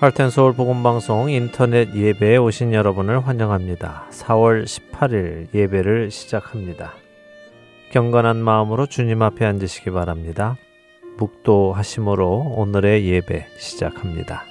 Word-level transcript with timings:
할텐 0.00 0.30
서울 0.30 0.52
복음 0.52 0.84
방송 0.84 1.28
인터넷 1.28 1.92
예배에 1.92 2.36
오신 2.36 2.72
여러분을 2.72 3.26
환영합니다. 3.26 4.06
4월 4.12 4.64
18일 4.64 5.52
예배를 5.52 6.12
시작합니다. 6.12 6.92
경건한 7.90 8.36
마음으로 8.36 8.86
주님 8.86 9.22
앞에 9.22 9.44
앉으시기 9.44 9.90
바랍니다. 9.90 10.56
묵도 11.16 11.72
하심으로 11.72 12.54
오늘의 12.58 13.08
예배 13.08 13.48
시작합니다. 13.58 14.44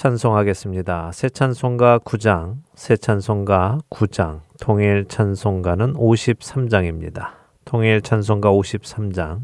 찬송하겠습니다. 0.00 1.10
새 1.12 1.28
찬송가 1.28 1.98
9장, 1.98 2.54
새 2.74 2.96
찬송가 2.96 3.80
9장, 3.90 4.40
통일 4.58 5.04
찬송가는 5.04 5.92
53장입니다. 5.92 7.32
통일 7.66 8.00
찬송가 8.00 8.50
53장, 8.50 9.40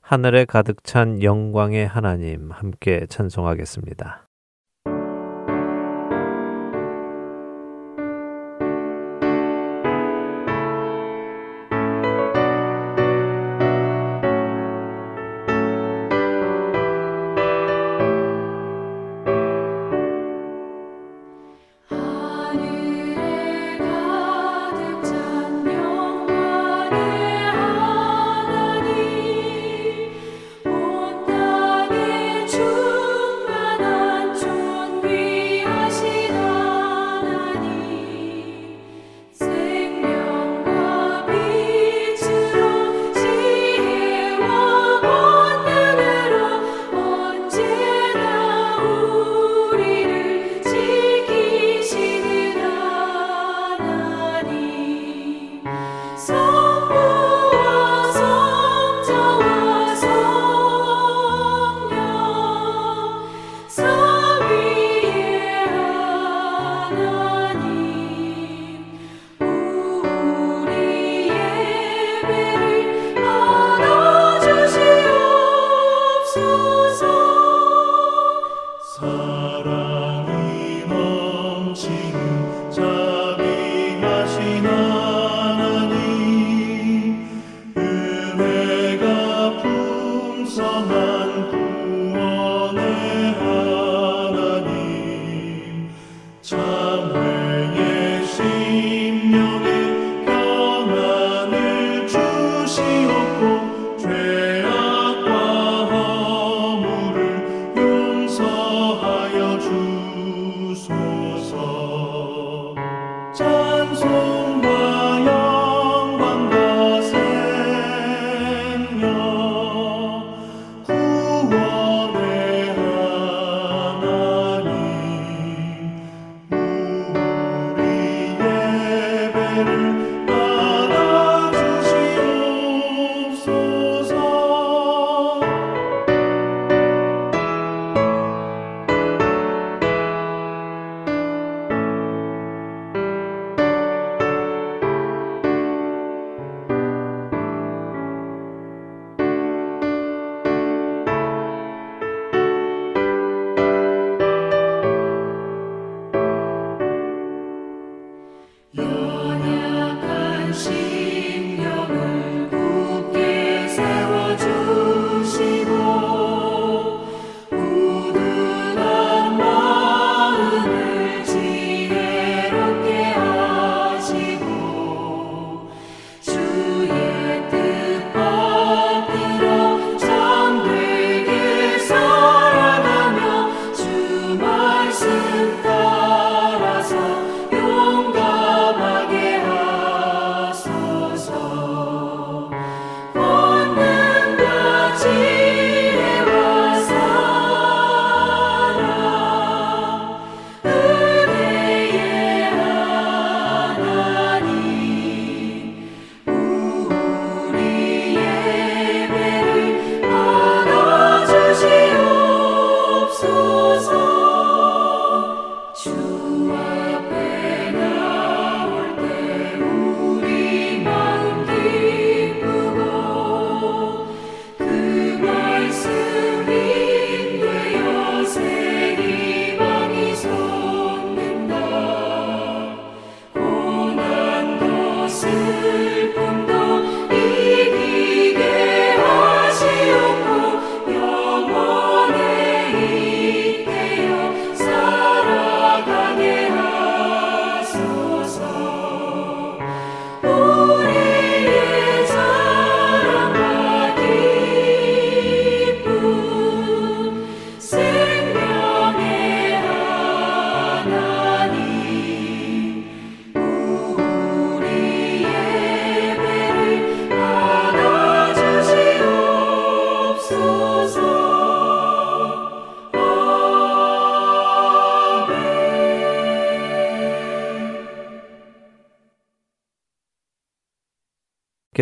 하늘에 0.00 0.46
가득 0.46 0.82
찬 0.82 1.22
영광의 1.22 1.86
하나님 1.86 2.50
함께 2.52 3.04
찬송하겠습니다. 3.06 4.21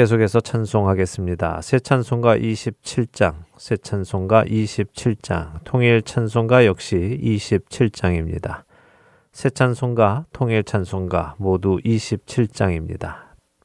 계속해서 0.01 0.41
찬송하겠습니다. 0.41 1.61
새 1.61 1.79
찬송가 1.79 2.39
27장, 2.39 3.35
새 3.59 3.77
찬송가 3.77 4.45
27장, 4.45 5.63
통일 5.65 6.01
찬송가 6.01 6.65
역시 6.65 7.21
27장입니다. 7.23 8.63
새 9.31 9.51
찬송가, 9.51 10.25
통일 10.33 10.65
찬송가 10.65 11.35
모두 11.37 11.77
27장입니다. 11.85 13.17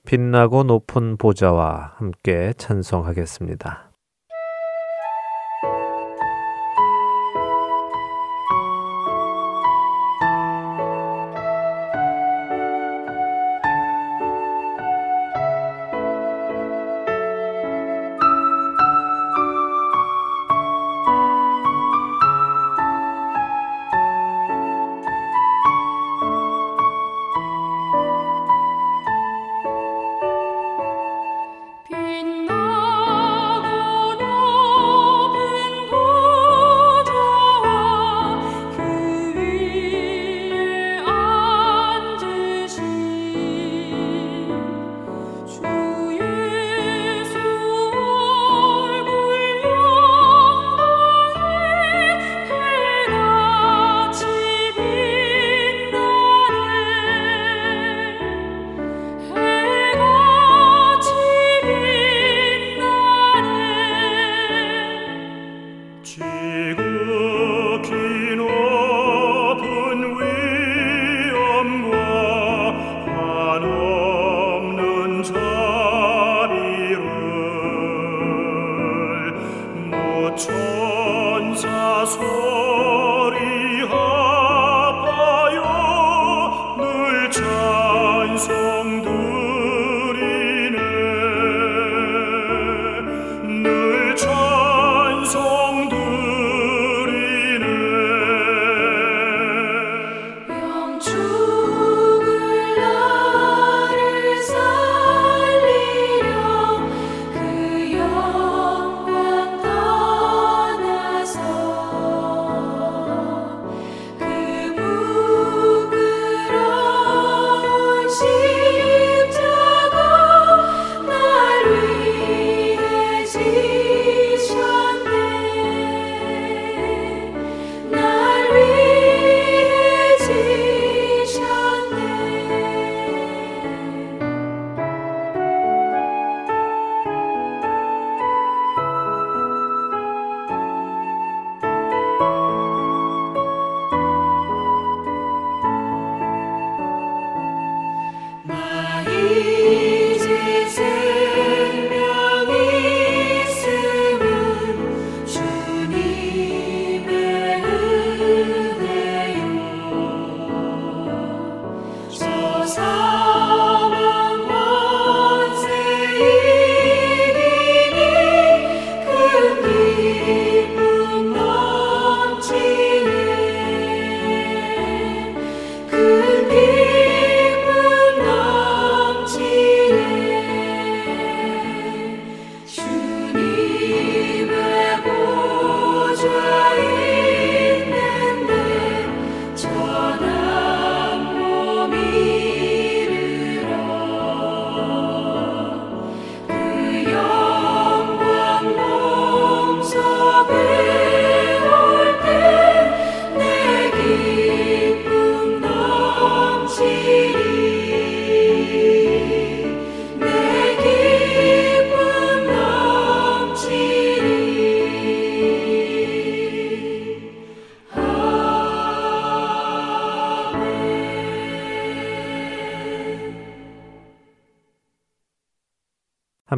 빛나고 0.05 0.63
높은 0.63 1.15
보좌와 1.15 1.93
함께 1.95 2.51
찬송하겠습니다. 2.57 3.94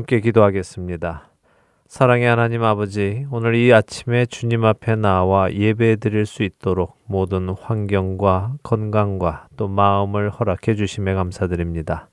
함께 0.08 0.22
기도하겠습니다. 0.22 1.28
사랑의 1.86 2.28
하나님 2.28 2.64
아버지, 2.64 3.26
오늘 3.30 3.56
이 3.56 3.74
아침에 3.74 4.26
주님 4.26 4.64
앞에 4.64 4.96
나와 4.96 5.52
예배 5.52 5.98
드릴 5.98 6.26
수 6.26 6.44
있도록 6.44 6.98
모든 7.08 7.50
환경과 7.50 8.54
건강과 8.64 9.50
또 9.58 9.68
마음을 9.68 10.30
허락해 10.30 10.76
주심에 10.76 11.14
감사드립니다. 11.14 12.08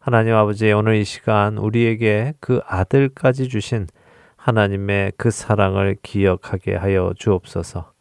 하나님 0.00 0.34
아버지, 0.34 0.72
오늘 0.72 0.96
이 0.96 1.04
시간 1.04 1.56
우리에게 1.56 2.34
그 2.40 2.60
아들까지 2.66 3.48
주신 3.48 3.86
하나님의 4.34 5.12
그 5.16 5.30
사랑을 5.30 5.96
기억하게 6.02 6.74
하여 6.74 7.12
주옵소서. 7.16 7.92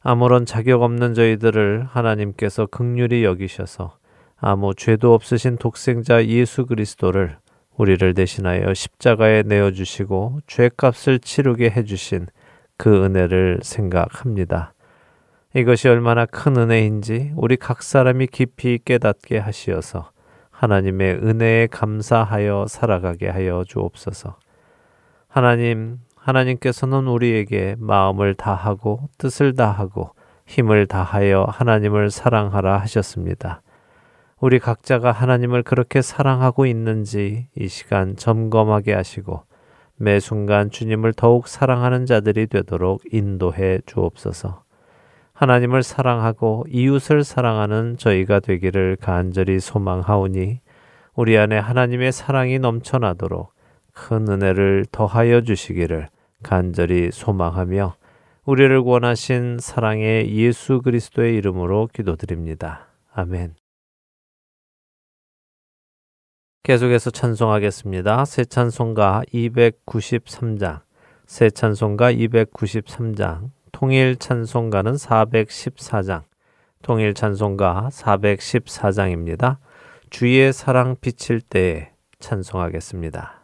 아무런 0.00 0.46
자격 0.46 0.82
없는 0.82 1.14
저희들을 1.14 1.88
하나님께서 1.90 2.66
극률이 2.66 3.24
여기셔서 3.24 3.96
아무 4.36 4.74
죄도 4.76 5.12
없으신 5.12 5.56
독생자 5.56 6.24
예수 6.26 6.66
그리스도를 6.66 7.38
우리를 7.76 8.14
대신하여 8.14 8.72
십자가에 8.72 9.42
내어 9.42 9.72
주시고 9.72 10.40
죄값을 10.46 11.18
치르게 11.18 11.70
해 11.70 11.84
주신 11.84 12.26
그 12.76 13.04
은혜를 13.04 13.60
생각합니다. 13.62 14.74
이것이 15.54 15.88
얼마나 15.88 16.26
큰 16.26 16.56
은혜인지 16.56 17.32
우리 17.36 17.56
각 17.56 17.82
사람이 17.82 18.26
깊이 18.28 18.78
깨닫게 18.84 19.38
하시어서 19.38 20.10
하나님의 20.50 21.16
은혜에 21.16 21.68
감사하여 21.68 22.66
살아가게 22.68 23.28
하여 23.28 23.64
주옵소서. 23.66 24.36
하나님, 25.28 25.98
하나님께서는 26.16 27.06
우리에게 27.06 27.76
마음을 27.78 28.34
다하고 28.34 29.08
뜻을 29.18 29.54
다하고 29.54 30.10
힘을 30.46 30.86
다하여 30.86 31.44
하나님을 31.48 32.10
사랑하라 32.10 32.78
하셨습니다. 32.78 33.62
우리 34.40 34.58
각자가 34.58 35.12
하나님을 35.12 35.62
그렇게 35.62 36.02
사랑하고 36.02 36.66
있는지 36.66 37.48
이 37.56 37.68
시간 37.68 38.16
점검하게 38.16 38.92
하시고 38.92 39.44
매 39.96 40.18
순간 40.18 40.70
주님을 40.70 41.12
더욱 41.14 41.46
사랑하는 41.48 42.04
자들이 42.04 42.48
되도록 42.48 43.02
인도해 43.12 43.80
주옵소서. 43.86 44.64
하나님을 45.32 45.82
사랑하고 45.82 46.64
이웃을 46.68 47.24
사랑하는 47.24 47.96
저희가 47.96 48.40
되기를 48.40 48.96
간절히 49.00 49.60
소망하오니 49.60 50.60
우리 51.14 51.38
안에 51.38 51.58
하나님의 51.58 52.12
사랑이 52.12 52.58
넘쳐나도록 52.58 53.52
큰 53.92 54.28
은혜를 54.28 54.86
더하여 54.90 55.42
주시기를 55.42 56.08
간절히 56.42 57.10
소망하며 57.12 57.94
우리를 58.44 58.76
원하신 58.78 59.58
사랑의 59.60 60.34
예수 60.36 60.82
그리스도의 60.82 61.36
이름으로 61.36 61.88
기도드립니다. 61.92 62.88
아멘. 63.12 63.63
계속해서 66.64 67.10
찬송하겠습니다. 67.10 68.24
새 68.24 68.46
찬송가 68.46 69.24
293장, 69.34 70.80
새 71.26 71.50
찬송가 71.50 72.10
293장, 72.10 73.50
통일 73.70 74.16
찬송가는 74.16 74.94
414장, 74.94 76.22
통일 76.80 77.12
찬송가 77.12 77.90
414장입니다. 77.92 79.58
주의 80.08 80.50
사랑 80.54 80.96
비칠 80.98 81.42
때에 81.42 81.90
찬송하겠습니다. 82.18 83.43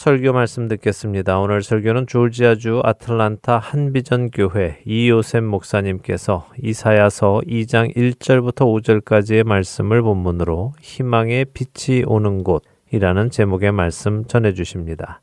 설교 0.00 0.32
말씀 0.32 0.66
듣겠습니다. 0.66 1.40
오늘 1.40 1.62
설교는 1.62 2.06
조지아주 2.06 2.80
아틀란타 2.82 3.58
한비전 3.58 4.30
교회 4.30 4.80
이요셉 4.86 5.44
목사님께서 5.44 6.48
이사야서 6.62 7.42
2장 7.46 7.94
1절부터 7.94 8.64
5절까지의 8.82 9.44
말씀을 9.44 10.00
본문으로 10.00 10.72
희망의 10.80 11.48
빛이 11.52 12.04
오는 12.06 12.42
곳이라는 12.44 13.28
제목의 13.28 13.72
말씀 13.72 14.24
전해 14.24 14.54
주십니다. 14.54 15.20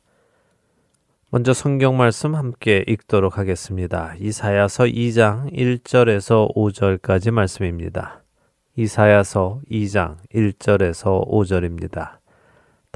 먼저 1.30 1.52
성경 1.52 1.96
말씀 1.96 2.36
함께 2.36 2.84
읽도록 2.86 3.36
하겠습니다. 3.36 4.14
이사야서 4.20 4.84
2장 4.84 5.52
1절에서 5.52 6.54
5절까지 6.54 7.32
말씀입니다. 7.32 8.22
이사야서 8.76 9.60
2장 9.68 10.18
1절에서 10.32 11.28
5절입니다. 11.28 12.17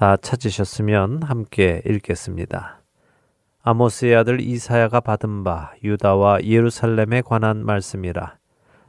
다 0.03 0.17
찾으셨으면 0.17 1.23
함께 1.23 1.81
읽겠습니다. 1.87 2.83
아모스의 3.62 4.17
아들 4.17 4.41
이사야가 4.41 4.99
받은 4.99 5.45
바 5.45 5.75
유다와 5.85 6.43
예루살렘에 6.43 7.23
관한 7.23 7.65
말씀이라. 7.65 8.35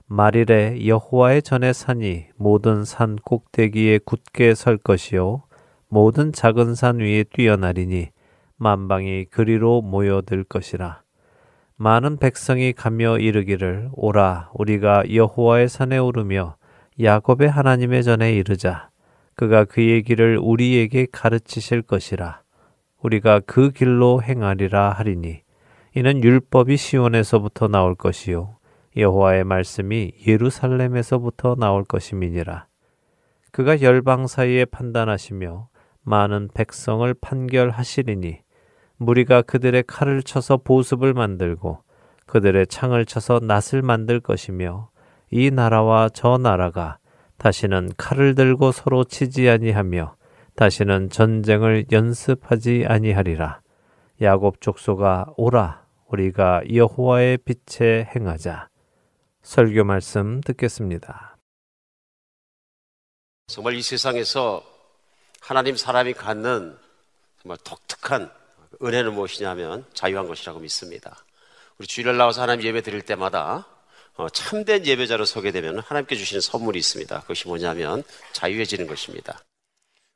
말일에 0.07 0.87
여호와의 0.87 1.43
전에 1.43 1.71
산이 1.71 2.29
모든 2.35 2.83
산 2.83 3.15
꼭대기에 3.17 3.99
굳게 3.99 4.55
설 4.55 4.79
것이요 4.79 5.43
모든 5.87 6.33
작은 6.33 6.73
산 6.73 6.97
위에 6.97 7.25
뛰어나리니 7.25 8.07
만방이 8.57 9.25
그리로 9.25 9.83
모여들 9.83 10.43
것이라. 10.43 11.03
많은 11.75 12.17
백성이 12.17 12.73
가며 12.73 13.19
이르기를 13.19 13.91
오라 13.93 14.49
우리가 14.55 15.13
여호와의 15.13 15.69
산에 15.69 15.99
오르며 15.99 16.55
야곱의 16.99 17.51
하나님의 17.51 18.03
전에 18.03 18.33
이르자 18.33 18.89
그가 19.35 19.65
그의 19.65 20.03
길을 20.03 20.37
우리에게 20.41 21.07
가르치실 21.11 21.81
것이라. 21.81 22.41
우리가 23.01 23.41
그 23.41 23.71
길로 23.71 24.21
행하리라 24.21 24.91
하리니 24.91 25.41
이는 25.95 26.23
율법이 26.23 26.77
시온에서부터 26.77 27.67
나올 27.67 27.95
것이요 27.95 28.57
여호와의 28.95 29.43
말씀이 29.43 30.11
예루살렘에서부터 30.25 31.55
나올 31.55 31.83
것임이니라. 31.83 32.67
그가 33.51 33.81
열방 33.81 34.27
사이에 34.27 34.65
판단하시며 34.65 35.67
많은 36.01 36.49
백성을 36.53 37.13
판결하시리니 37.13 38.39
무리가 38.97 39.41
그들의 39.41 39.83
칼을 39.87 40.23
쳐서 40.23 40.57
보습을 40.57 41.13
만들고 41.13 41.79
그들의 42.25 42.67
창을 42.67 43.05
쳐서 43.05 43.39
낫을 43.39 43.81
만들 43.83 44.19
것이며 44.19 44.89
이 45.29 45.51
나라와 45.51 46.09
저 46.09 46.37
나라가 46.37 46.97
다시는 47.43 47.91
칼을 47.97 48.35
들고 48.35 48.71
서로 48.71 49.03
치지 49.03 49.49
아니하며 49.49 50.15
다시는 50.55 51.09
전쟁을 51.09 51.87
연습하지 51.91 52.85
아니하리라. 52.87 53.59
야곱 54.21 54.61
족소가 54.61 55.33
오라 55.35 55.85
우리가 56.07 56.61
여호와의 56.73 57.39
빛에 57.39 58.07
행하자. 58.15 58.69
설교 59.41 59.83
말씀 59.83 60.39
듣겠습니다. 60.39 61.35
정말 63.47 63.73
이 63.73 63.81
세상에서 63.81 64.63
하나님 65.41 65.75
사람이 65.75 66.13
갖는 66.13 66.77
정말 67.41 67.57
독특한 67.65 68.31
은혜는 68.81 69.15
무엇이냐면 69.15 69.83
자유한 69.93 70.29
것이라고 70.29 70.59
믿습니다. 70.59 71.17
우리 71.77 71.87
주일날 71.87 72.15
나와서 72.15 72.41
하나님 72.41 72.65
예배 72.67 72.83
드릴 72.83 73.01
때마다 73.01 73.67
어, 73.67 73.72
참된 74.31 74.85
예배자로 74.85 75.25
서게 75.25 75.51
되면 75.51 75.79
하나님께 75.79 76.15
주시는 76.15 76.41
선물이 76.41 76.79
있습니다. 76.79 77.21
그것이 77.21 77.47
뭐냐면 77.47 78.03
자유해지는 78.33 78.87
것입니다. 78.87 79.39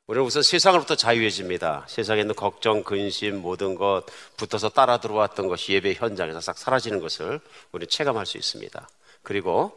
우리는 0.06 0.26
우선 0.26 0.42
세상으로부터 0.42 0.94
자유해집니다. 0.94 1.84
세상에 1.86 2.22
있는 2.22 2.34
걱정, 2.34 2.82
근심, 2.82 3.42
모든 3.42 3.74
것 3.74 4.04
붙어서 4.38 4.70
따라 4.70 4.98
들어왔던 4.98 5.48
것이 5.48 5.74
예배 5.74 5.94
현장에서 5.94 6.40
싹 6.40 6.56
사라지는 6.56 7.00
것을 7.00 7.40
우리는 7.72 7.88
체감할 7.88 8.24
수 8.24 8.38
있습니다. 8.38 8.88
그리고 9.22 9.72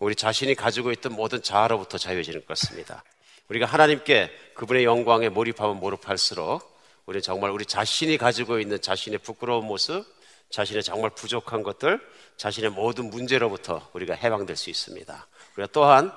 우리 0.00 0.16
자신이 0.16 0.54
가지고 0.56 0.90
있던 0.92 1.12
모든 1.12 1.42
자아로부터 1.42 1.98
자유해지는 1.98 2.40
것 2.40 2.48
같습니다. 2.48 3.04
우리가 3.48 3.66
하나님께 3.66 4.30
그분의 4.54 4.84
영광에 4.84 5.28
몰입하면 5.28 5.78
몰입할수록 5.78 6.76
우리는 7.06 7.22
정말 7.22 7.52
우리 7.52 7.64
자신이 7.64 8.18
가지고 8.18 8.58
있는 8.58 8.80
자신의 8.80 9.20
부끄러운 9.20 9.66
모습, 9.66 10.04
자신의 10.50 10.82
정말 10.82 11.10
부족한 11.10 11.62
것들, 11.62 12.00
자신의 12.36 12.70
모든 12.70 13.10
문제로부터 13.10 13.88
우리가 13.92 14.14
해방될 14.14 14.56
수 14.56 14.70
있습니다. 14.70 15.26
우리가 15.56 15.68
또한 15.72 16.12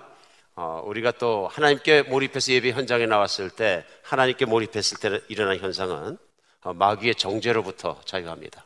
어, 0.55 0.84
우리가 0.86 1.12
또 1.12 1.47
하나님께 1.47 2.03
몰입해서 2.03 2.51
예배 2.51 2.71
현장에 2.71 3.05
나왔을 3.05 3.49
때 3.49 3.86
하나님께 4.03 4.45
몰입했을 4.45 4.97
때 4.97 5.21
일어난 5.29 5.58
현상은 5.58 6.17
어, 6.63 6.73
마귀의 6.73 7.15
정죄로부터 7.15 8.01
자유합니다. 8.03 8.65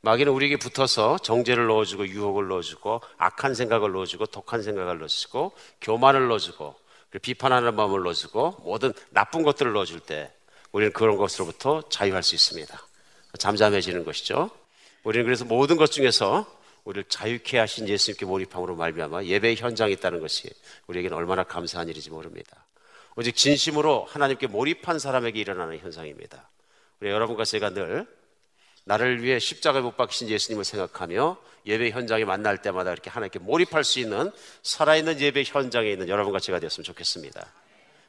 마귀는 0.00 0.32
우리에게 0.32 0.56
붙어서 0.56 1.18
정죄를 1.18 1.66
넣어주고 1.66 2.08
유혹을 2.08 2.48
넣어주고 2.48 3.02
악한 3.18 3.54
생각을 3.54 3.92
넣어주고 3.92 4.26
독한 4.26 4.62
생각을 4.62 4.98
넣어주고 4.98 5.52
교만을 5.80 6.28
넣어주고 6.28 6.74
비판하는 7.20 7.74
마음을 7.76 8.02
넣어주고 8.02 8.62
모든 8.64 8.94
나쁜 9.10 9.42
것들을 9.42 9.72
넣어줄 9.72 10.00
때 10.00 10.32
우리는 10.72 10.92
그런 10.92 11.18
것으로부터 11.18 11.82
자유할 11.90 12.22
수 12.22 12.34
있습니다. 12.34 12.82
잠잠해지는 13.38 14.04
것이죠. 14.04 14.50
우리는 15.04 15.24
그래서 15.24 15.44
모든 15.44 15.76
것 15.76 15.92
중에서 15.92 16.46
우리를 16.84 17.04
자유케 17.08 17.58
하신 17.58 17.88
예수님께 17.88 18.26
몰입함으로 18.26 18.76
말미암아 18.76 19.24
예배 19.24 19.54
현장에 19.54 19.92
있다는 19.92 20.20
것이 20.20 20.50
우리에게는 20.86 21.16
얼마나 21.16 21.44
감사한 21.44 21.88
일인지 21.88 22.10
모릅니다. 22.10 22.66
오직 23.14 23.36
진심으로 23.36 24.04
하나님께 24.04 24.46
몰입한 24.46 24.98
사람에게 24.98 25.38
일어나는 25.38 25.78
현상입니다. 25.78 26.48
우리 27.00 27.10
여러분과 27.10 27.44
제가 27.44 27.70
늘 27.70 28.06
나를 28.84 29.22
위해 29.22 29.38
십자가에 29.38 29.80
못 29.80 29.96
박히신 29.96 30.28
예수님을 30.28 30.64
생각하며 30.64 31.36
예배 31.66 31.90
현장에 31.90 32.24
만날 32.24 32.60
때마다 32.62 32.92
이렇게 32.92 33.10
하나님께 33.10 33.38
몰입할 33.38 33.84
수 33.84 34.00
있는 34.00 34.32
살아있는 34.62 35.20
예배 35.20 35.44
현장에 35.46 35.90
있는 35.90 36.08
여러분과 36.08 36.40
제가 36.40 36.58
되었으면 36.58 36.84
좋겠습니다. 36.84 37.52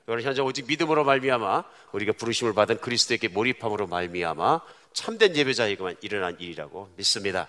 이거는 0.03 0.23
현재 0.23 0.41
오직 0.41 0.65
믿음으로 0.67 1.03
말미암아 1.03 1.63
우리가 1.91 2.13
부르심을 2.13 2.53
받은 2.53 2.79
그리스도에게 2.79 3.27
몰입함으로 3.27 3.87
말미암아 3.87 4.61
참된 4.93 5.35
예배자에게만 5.35 5.97
일어난 6.01 6.37
일이라고 6.39 6.93
믿습니다. 6.97 7.47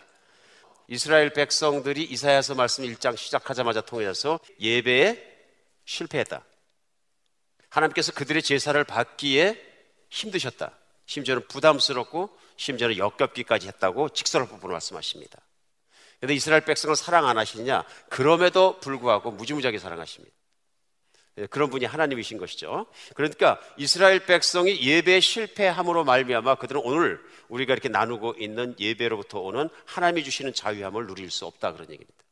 이스라엘 0.88 1.32
백성들이 1.32 2.04
이사야서 2.04 2.54
말씀 2.54 2.84
1장 2.84 3.16
시작하자마자 3.16 3.80
통해서 3.80 4.38
예배에 4.60 5.34
실패했다. 5.84 6.44
하나님께서 7.70 8.12
그들의 8.12 8.42
제사를 8.42 8.82
받기에 8.84 9.60
힘드셨다. 10.10 10.78
심지어는 11.06 11.48
부담스럽고 11.48 12.30
심지어는 12.56 12.98
역겹기까지 12.98 13.66
했다고 13.68 14.10
직설을 14.10 14.46
부분 14.46 14.70
말씀하십니다. 14.72 15.40
그런데 16.18 16.34
이스라엘 16.34 16.64
백성을 16.64 16.94
사랑 16.96 17.26
안 17.26 17.36
하시느냐? 17.36 17.84
그럼에도 18.08 18.78
불구하고 18.80 19.30
무지무지하게 19.32 19.78
사랑하십니다. 19.78 20.34
예, 21.38 21.46
그런 21.46 21.68
분이 21.70 21.84
하나님이신 21.84 22.38
것이죠. 22.38 22.86
그러니까 23.14 23.60
이스라엘 23.76 24.24
백성이 24.24 24.80
예배 24.80 25.20
실패함으로 25.20 26.04
말미암아 26.04 26.56
그들은 26.56 26.80
오늘 26.84 27.20
우리가 27.48 27.72
이렇게 27.72 27.88
나누고 27.88 28.36
있는 28.38 28.74
예배로부터 28.78 29.40
오는 29.40 29.68
하나님이 29.84 30.24
주시는 30.24 30.54
자유함을 30.54 31.06
누릴 31.06 31.30
수 31.30 31.46
없다 31.46 31.72
그런 31.72 31.90
얘기입니다. 31.90 32.24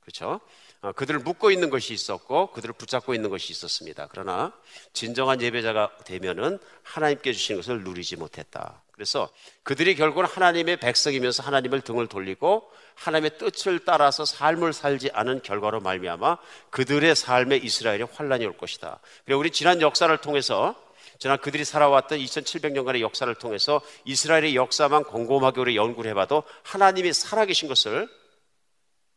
그렇죠? 0.00 0.40
어, 0.80 0.92
그들을 0.92 1.20
묶고 1.20 1.50
있는 1.50 1.70
것이 1.70 1.92
있었고 1.92 2.52
그들을 2.52 2.72
붙잡고 2.74 3.12
있는 3.14 3.30
것이 3.30 3.52
있었습니다. 3.52 4.06
그러나 4.10 4.52
진정한 4.92 5.42
예배자가 5.42 5.98
되면은 6.04 6.58
하나님께 6.84 7.32
주신 7.32 7.56
것을 7.56 7.82
누리지 7.82 8.16
못했다. 8.16 8.82
그래서 8.98 9.30
그들이 9.62 9.94
결국은 9.94 10.24
하나님의 10.24 10.78
백성이면서 10.78 11.44
하나님을 11.44 11.82
등을 11.82 12.08
돌리고 12.08 12.68
하나님의 12.96 13.38
뜻을 13.38 13.84
따라서 13.84 14.24
삶을 14.24 14.72
살지 14.72 15.10
않은 15.12 15.42
결과로 15.42 15.78
말미암아 15.78 16.38
그들의 16.70 17.14
삶에 17.14 17.58
이스라엘에 17.58 18.02
환란이 18.12 18.44
올 18.44 18.56
것이다. 18.56 18.98
그리고 19.24 19.38
우리 19.38 19.52
지난 19.52 19.80
역사를 19.82 20.14
통해서 20.18 20.74
지난 21.20 21.38
그들이 21.38 21.64
살아왔던 21.64 22.18
2700년간의 22.18 22.98
역사를 22.98 23.32
통해서 23.36 23.80
이스라엘의 24.04 24.56
역사만 24.56 25.04
곰곰하게 25.04 25.60
우리 25.60 25.76
연구를 25.76 26.10
해봐도 26.10 26.42
하나님이 26.64 27.12
살아계신 27.12 27.68
것을 27.68 28.08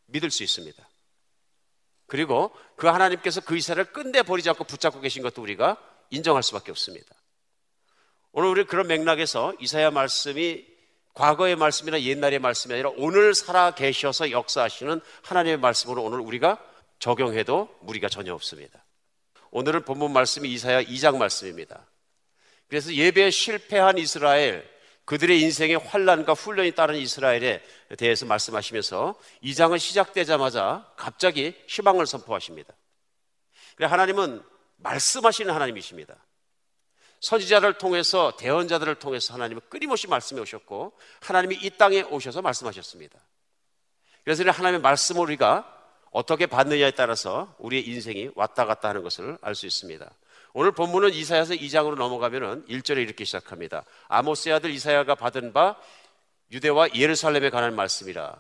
믿을 0.06 0.30
수 0.30 0.44
있습니다. 0.44 0.88
그리고 2.06 2.52
그 2.76 2.86
하나님께서 2.86 3.42
그 3.42 3.58
이스라엘을 3.58 3.94
끝내 3.94 4.22
버리지 4.22 4.48
않고 4.50 4.64
붙잡고 4.66 5.02
계신 5.02 5.24
것도 5.24 5.42
우리가 5.42 5.78
인정할 6.12 6.44
수밖에 6.44 6.70
없습니다. 6.70 7.16
오늘 8.34 8.50
우리 8.50 8.64
그런 8.64 8.88
맥락에서 8.88 9.54
이사야 9.60 9.92
말씀이 9.92 10.66
과거의 11.14 11.58
말씀이나 11.58 12.02
옛날의 12.02 12.40
말씀이 12.40 12.74
아니라 12.74 12.92
오늘 12.96 13.34
살아 13.34 13.72
계셔서 13.72 14.32
역사하시는 14.32 15.02
하나님의 15.24 15.58
말씀으로 15.58 16.04
오늘 16.04 16.22
우리가 16.22 16.58
적용해도 17.00 17.76
무리가 17.82 18.08
전혀 18.08 18.34
없습니다. 18.34 18.86
오늘은 19.52 19.84
본문 19.84 20.14
말씀이 20.14 20.50
이사야 20.54 20.84
2장 20.84 21.18
말씀입니다. 21.18 21.86
그래서 22.70 22.94
예배에 22.94 23.32
실패한 23.32 23.98
이스라엘, 23.98 24.70
그들의 25.04 25.42
인생의 25.42 25.78
환란과 25.78 26.34
훈련이 26.34 26.72
따른 26.72 26.96
이스라엘에 26.96 27.62
대해서 27.98 28.26
말씀하시면서 28.26 29.16
이 29.42 29.54
장은 29.54 29.78
시작되자마자 29.78 30.90
갑자기 30.96 31.54
희망을 31.68 32.06
선포하십니다. 32.06 32.74
하나님은 33.78 34.42
말씀하시는 34.78 35.54
하나님이십니다. 35.54 36.16
선지자를 37.22 37.78
통해서 37.78 38.36
대언자들을 38.36 38.96
통해서 38.96 39.34
하나님은 39.34 39.62
끊임없이 39.70 40.08
말씀해 40.08 40.42
오셨고 40.42 40.94
하나님이 41.22 41.56
이 41.62 41.70
땅에 41.72 42.02
오셔서 42.02 42.42
말씀하셨습니다. 42.42 43.18
그래서 44.24 44.44
하나님의 44.44 44.82
말씀을 44.82 45.22
우리가 45.22 45.78
어떻게 46.12 46.46
받느냐에 46.46 46.92
따라서 46.92 47.56
우리의 47.60 47.88
인생이 47.88 48.32
왔다 48.36 48.66
갔다 48.66 48.90
하는 48.90 49.02
것을 49.02 49.38
알 49.42 49.56
수 49.56 49.66
있습니다. 49.66 50.10
오늘 50.54 50.74
본문은 50.74 51.14
이사야서 51.14 51.54
2장으로 51.54 51.96
넘어가면은 51.96 52.66
1절에 52.68 52.98
이렇게 52.98 53.24
시작합니다. 53.24 53.86
아모스의 54.10 54.56
아들 54.56 54.70
이사야가 54.72 55.16
받은 55.16 55.54
바 55.54 55.78
유대와 56.52 56.94
예루살렘에 56.96 57.50
관한 57.50 57.76
말씀이라. 57.76 58.36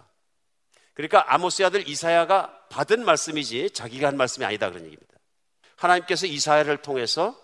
그러니까 0.93 1.33
아모스의 1.33 1.67
아들 1.67 1.87
이사야가 1.87 2.67
받은 2.69 3.05
말씀이지 3.05 3.71
자기가 3.71 4.07
한 4.07 4.17
말씀이 4.17 4.45
아니다 4.45 4.69
그런 4.69 4.83
얘기입니다. 4.83 5.13
하나님께서 5.77 6.25
이사야를 6.25 6.81
통해서 6.81 7.39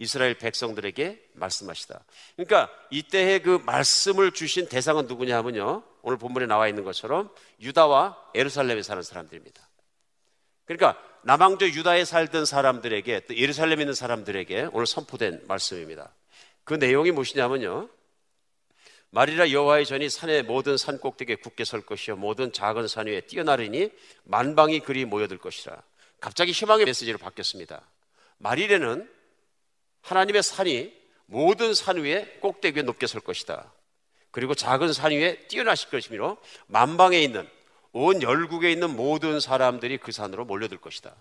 이스라엘 0.00 0.32
백성들에게 0.38 1.22
말씀하시다. 1.34 2.02
그러니까 2.34 2.70
이때의 2.90 3.42
그 3.42 3.62
말씀을 3.66 4.32
주신 4.32 4.66
대상은 4.66 5.06
누구냐 5.06 5.36
하면요. 5.36 5.82
오늘 6.00 6.16
본문에 6.16 6.46
나와 6.46 6.68
있는 6.68 6.84
것처럼 6.84 7.30
유다와 7.60 8.16
예루살렘에 8.34 8.82
사는 8.82 9.02
사람들입니다. 9.02 9.60
그러니까 10.64 10.98
남왕조 11.24 11.68
유다에 11.68 12.06
살던 12.06 12.46
사람들에게 12.46 13.26
또 13.26 13.36
예루살렘에 13.36 13.82
있는 13.82 13.92
사람들에게 13.92 14.70
오늘 14.72 14.86
선포된 14.86 15.42
말씀입니다. 15.46 16.14
그 16.64 16.72
내용이 16.72 17.10
무엇이냐면요. 17.10 17.90
말이라 19.10 19.50
여호와의 19.50 19.84
전이 19.84 20.08
산의 20.08 20.44
모든 20.44 20.78
산 20.78 20.98
꼭대기에 20.98 21.36
굳게 21.36 21.64
설 21.64 21.82
것이요 21.82 22.16
모든 22.16 22.52
작은 22.52 22.88
산 22.88 23.06
위에 23.06 23.20
뛰어나르니 23.22 23.90
만방이 24.24 24.80
그리 24.80 25.04
모여들 25.04 25.36
것이라. 25.36 25.76
갑자기 26.20 26.52
희망의 26.52 26.86
메시지로 26.86 27.18
바뀌었습니다. 27.18 27.82
말일에는 28.38 29.19
하나님의 30.02 30.42
산이 30.42 30.92
모든 31.26 31.74
산 31.74 31.98
위에 31.98 32.38
꼭대기 32.40 32.80
에 32.80 32.82
높게 32.82 33.06
설 33.06 33.20
것이다. 33.20 33.72
그리고 34.30 34.54
작은 34.54 34.92
산 34.92 35.12
위에 35.12 35.46
뛰어나실 35.48 35.90
것이므로 35.90 36.38
만방에 36.66 37.20
있는 37.20 37.48
온 37.92 38.22
열국에 38.22 38.70
있는 38.70 38.94
모든 38.94 39.40
사람들이 39.40 39.98
그 39.98 40.12
산으로 40.12 40.44
몰려들 40.44 40.78
것이다. 40.78 41.14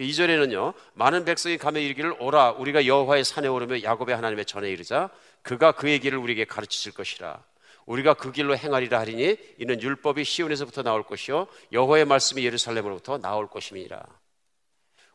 이절에는요 0.00 0.74
많은 0.94 1.24
백성이 1.24 1.58
가며 1.58 1.80
이르기를 1.80 2.16
오라 2.20 2.52
우리가 2.52 2.86
여호와의 2.86 3.24
산에 3.24 3.48
오르며 3.48 3.82
야곱의 3.82 4.14
하나님의 4.14 4.44
전에 4.44 4.70
이르자 4.70 5.10
그가 5.42 5.72
그의 5.72 5.98
길을 5.98 6.18
우리에게 6.18 6.44
가르치실 6.44 6.92
것이라 6.92 7.42
우리가 7.86 8.14
그 8.14 8.32
길로 8.32 8.56
행하리라 8.56 9.00
하리니 9.00 9.36
이는 9.58 9.82
율법이 9.82 10.24
시온에서부터 10.24 10.82
나올 10.82 11.02
것이요 11.02 11.48
여호와의 11.72 12.04
말씀이 12.04 12.44
예루살렘으로부터 12.44 13.18
나올 13.18 13.48
것임이니라 13.48 14.02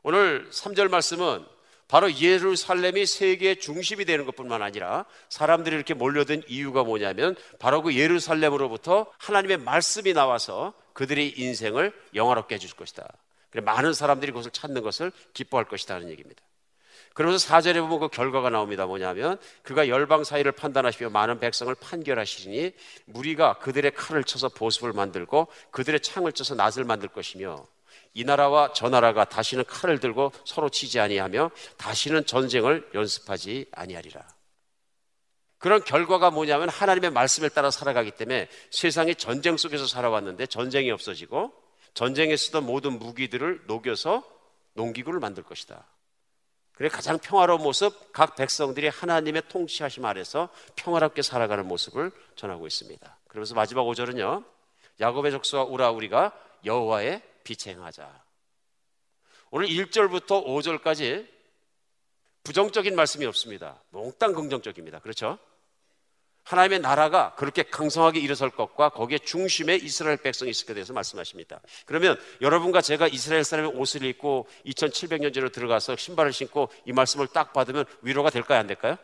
오늘 0.01 0.49
3절 0.49 0.89
말씀은 0.89 1.45
바로 1.87 2.13
예루살렘이 2.13 3.05
세계의 3.05 3.59
중심이 3.59 4.05
되는 4.05 4.25
것뿐만 4.25 4.61
아니라 4.61 5.05
사람들이 5.29 5.75
이렇게 5.75 5.93
몰려든 5.93 6.43
이유가 6.47 6.83
뭐냐면 6.83 7.35
바로 7.59 7.81
그 7.81 7.95
예루살렘으로부터 7.95 9.07
하나님의 9.17 9.57
말씀이 9.57 10.13
나와서 10.13 10.73
그들의 10.93 11.39
인생을 11.39 11.93
영화롭게 12.15 12.55
해줄 12.55 12.71
것이다. 12.71 13.07
그래 13.49 13.61
많은 13.61 13.93
사람들이 13.93 14.31
그것을 14.31 14.51
찾는 14.51 14.81
것을 14.81 15.11
기뻐할 15.33 15.65
것이다 15.65 15.99
는 15.99 16.09
얘기입니다. 16.09 16.41
그러면서 17.13 17.45
사절에 17.47 17.79
보면 17.79 17.99
그 17.99 18.07
결과가 18.07 18.49
나옵니다. 18.49 18.87
뭐냐면 18.87 19.37
그가 19.61 19.87
열방 19.87 20.23
사이를 20.23 20.51
판단하시며 20.51 21.11
많은 21.11 21.39
백성을 21.39 21.73
판결하시니 21.75 22.71
무리가 23.05 23.59
그들의 23.59 23.93
칼을 23.93 24.23
쳐서 24.23 24.49
보습을 24.49 24.93
만들고 24.93 25.47
그들의 25.69 25.99
창을 25.99 26.31
쳐서 26.31 26.55
낫을 26.55 26.83
만들 26.85 27.09
것이며 27.09 27.67
이 28.13 28.23
나라와 28.23 28.73
저 28.73 28.89
나라가 28.89 29.25
다시는 29.25 29.65
칼을 29.65 29.99
들고 29.99 30.31
서로 30.45 30.69
치지 30.69 30.99
아니하며 30.99 31.51
다시는 31.77 32.25
전쟁을 32.25 32.89
연습하지 32.93 33.67
아니하리라. 33.71 34.25
그런 35.57 35.83
결과가 35.83 36.29
뭐냐면 36.29 36.69
하나님의 36.69 37.11
말씀을 37.11 37.49
따라 37.49 37.71
살아가기 37.71 38.11
때문에 38.11 38.49
세상이 38.69 39.15
전쟁 39.15 39.57
속에서 39.57 39.87
살아왔는데 39.87 40.47
전쟁이 40.47 40.91
없어지고 40.91 41.53
전쟁에 41.93 42.35
쓰던 42.35 42.65
모든 42.65 42.99
무기들을 42.99 43.63
녹여서 43.67 44.23
농기구를 44.73 45.19
만들 45.19 45.43
것이다. 45.43 45.85
그래 46.73 46.89
가장 46.89 47.19
평화로운 47.19 47.61
모습 47.61 48.11
각 48.11 48.35
백성들이 48.35 48.87
하나님의 48.87 49.43
통치하심 49.47 50.05
아래서 50.05 50.49
평화롭게 50.75 51.21
살아가는 51.21 51.65
모습을 51.67 52.11
전하고 52.35 52.67
있습니다. 52.67 53.17
그러면서 53.27 53.55
마지막 53.55 53.83
5절은요. 53.83 54.43
야곱의 54.99 55.31
족수와 55.31 55.63
우라 55.63 55.91
우리가 55.91 56.37
여호와의 56.65 57.21
비행하자 57.43 58.23
오늘 59.51 59.67
1절부터 59.67 60.45
5절까지 60.45 61.27
부정적인 62.43 62.95
말씀이 62.95 63.25
없습니다. 63.25 63.81
몽땅 63.91 64.33
긍정적입니다. 64.33 64.99
그렇죠? 64.99 65.37
하나님의 66.43 66.79
나라가 66.79 67.33
그렇게 67.35 67.63
강성하게 67.63 68.19
일어설 68.19 68.49
것과 68.49 68.89
거기에 68.89 69.19
중심에 69.19 69.75
이스라엘 69.75 70.17
백성이 70.17 70.51
있을 70.51 70.65
것에 70.65 70.73
대해서 70.73 70.91
말씀하십니다. 70.91 71.61
그러면 71.85 72.19
여러분과 72.41 72.81
제가 72.81 73.07
이스라엘 73.07 73.45
사람의 73.45 73.71
옷을 73.75 74.03
입고 74.03 74.47
2700년 74.65 75.33
전으로 75.33 75.51
들어가서 75.51 75.95
신발을 75.95 76.33
신고 76.33 76.69
이 76.85 76.91
말씀을 76.91 77.27
딱 77.27 77.53
받으면 77.53 77.85
위로가 78.01 78.29
될까요? 78.29 78.59
안 78.59 78.67
될까요? 78.67 78.97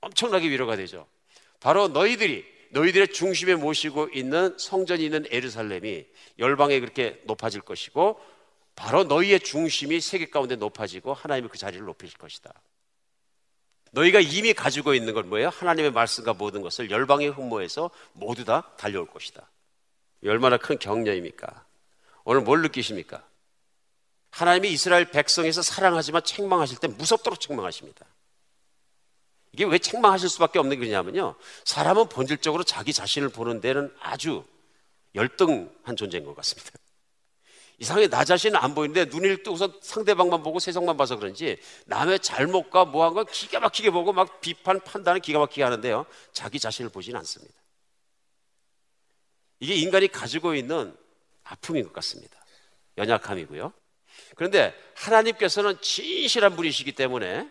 엄청나게 0.00 0.48
위로가 0.48 0.76
되죠. 0.76 1.06
바로 1.60 1.88
너희들이 1.88 2.46
너희들의 2.70 3.08
중심에 3.08 3.54
모시고 3.54 4.08
있는 4.12 4.56
성전이 4.58 5.04
있는 5.04 5.26
에르살렘이 5.30 6.06
열방에 6.38 6.80
그렇게 6.80 7.20
높아질 7.24 7.62
것이고 7.62 8.20
바로 8.74 9.04
너희의 9.04 9.40
중심이 9.40 10.00
세계 10.00 10.30
가운데 10.30 10.56
높아지고 10.56 11.14
하나님이 11.14 11.48
그 11.48 11.58
자리를 11.58 11.84
높이실 11.84 12.18
것이다. 12.18 12.52
너희가 13.92 14.20
이미 14.20 14.52
가지고 14.52 14.94
있는 14.94 15.14
건 15.14 15.28
뭐예요? 15.28 15.48
하나님의 15.48 15.92
말씀과 15.92 16.34
모든 16.34 16.62
것을 16.62 16.90
열방의 16.90 17.30
흠모해서 17.30 17.90
모두 18.12 18.44
다 18.44 18.70
달려올 18.76 19.06
것이다. 19.06 19.50
얼마나 20.24 20.58
큰 20.58 20.78
격려입니까? 20.78 21.64
오늘 22.24 22.42
뭘 22.42 22.62
느끼십니까? 22.62 23.26
하나님이 24.30 24.70
이스라엘 24.70 25.10
백성에서 25.10 25.62
사랑하지만 25.62 26.22
책망하실 26.22 26.78
때 26.78 26.88
무섭도록 26.88 27.40
책망하십니다. 27.40 28.04
이게 29.52 29.64
왜 29.64 29.78
책망하실 29.78 30.28
수밖에 30.28 30.58
없는 30.58 30.78
거냐면요. 30.78 31.34
사람은 31.64 32.08
본질적으로 32.08 32.64
자기 32.64 32.92
자신을 32.92 33.30
보는 33.30 33.60
데는 33.60 33.92
아주 34.00 34.44
열등한 35.14 35.96
존재인 35.96 36.24
것 36.24 36.36
같습니다. 36.36 36.70
이상하게 37.78 38.08
나 38.08 38.24
자신은 38.24 38.56
안 38.56 38.74
보이는데 38.74 39.04
눈을 39.04 39.42
뜨고서 39.42 39.72
상대방만 39.80 40.42
보고 40.42 40.58
세상만 40.58 40.96
봐서 40.96 41.16
그런지 41.16 41.58
남의 41.86 42.18
잘못과 42.20 42.86
뭐한 42.86 43.14
건 43.14 43.26
기가 43.26 43.60
막히게 43.60 43.90
보고 43.90 44.12
막 44.12 44.40
비판, 44.40 44.80
판단을 44.80 45.20
기가 45.20 45.38
막히게 45.38 45.62
하는데요. 45.62 46.04
자기 46.32 46.58
자신을 46.58 46.90
보지는 46.90 47.18
않습니다. 47.20 47.54
이게 49.60 49.74
인간이 49.74 50.08
가지고 50.08 50.54
있는 50.54 50.96
아픔인 51.44 51.84
것 51.84 51.92
같습니다. 51.94 52.36
연약함이고요. 52.96 53.72
그런데 54.34 54.74
하나님께서는 54.96 55.80
진실한 55.80 56.56
분이시기 56.56 56.92
때문에 56.92 57.48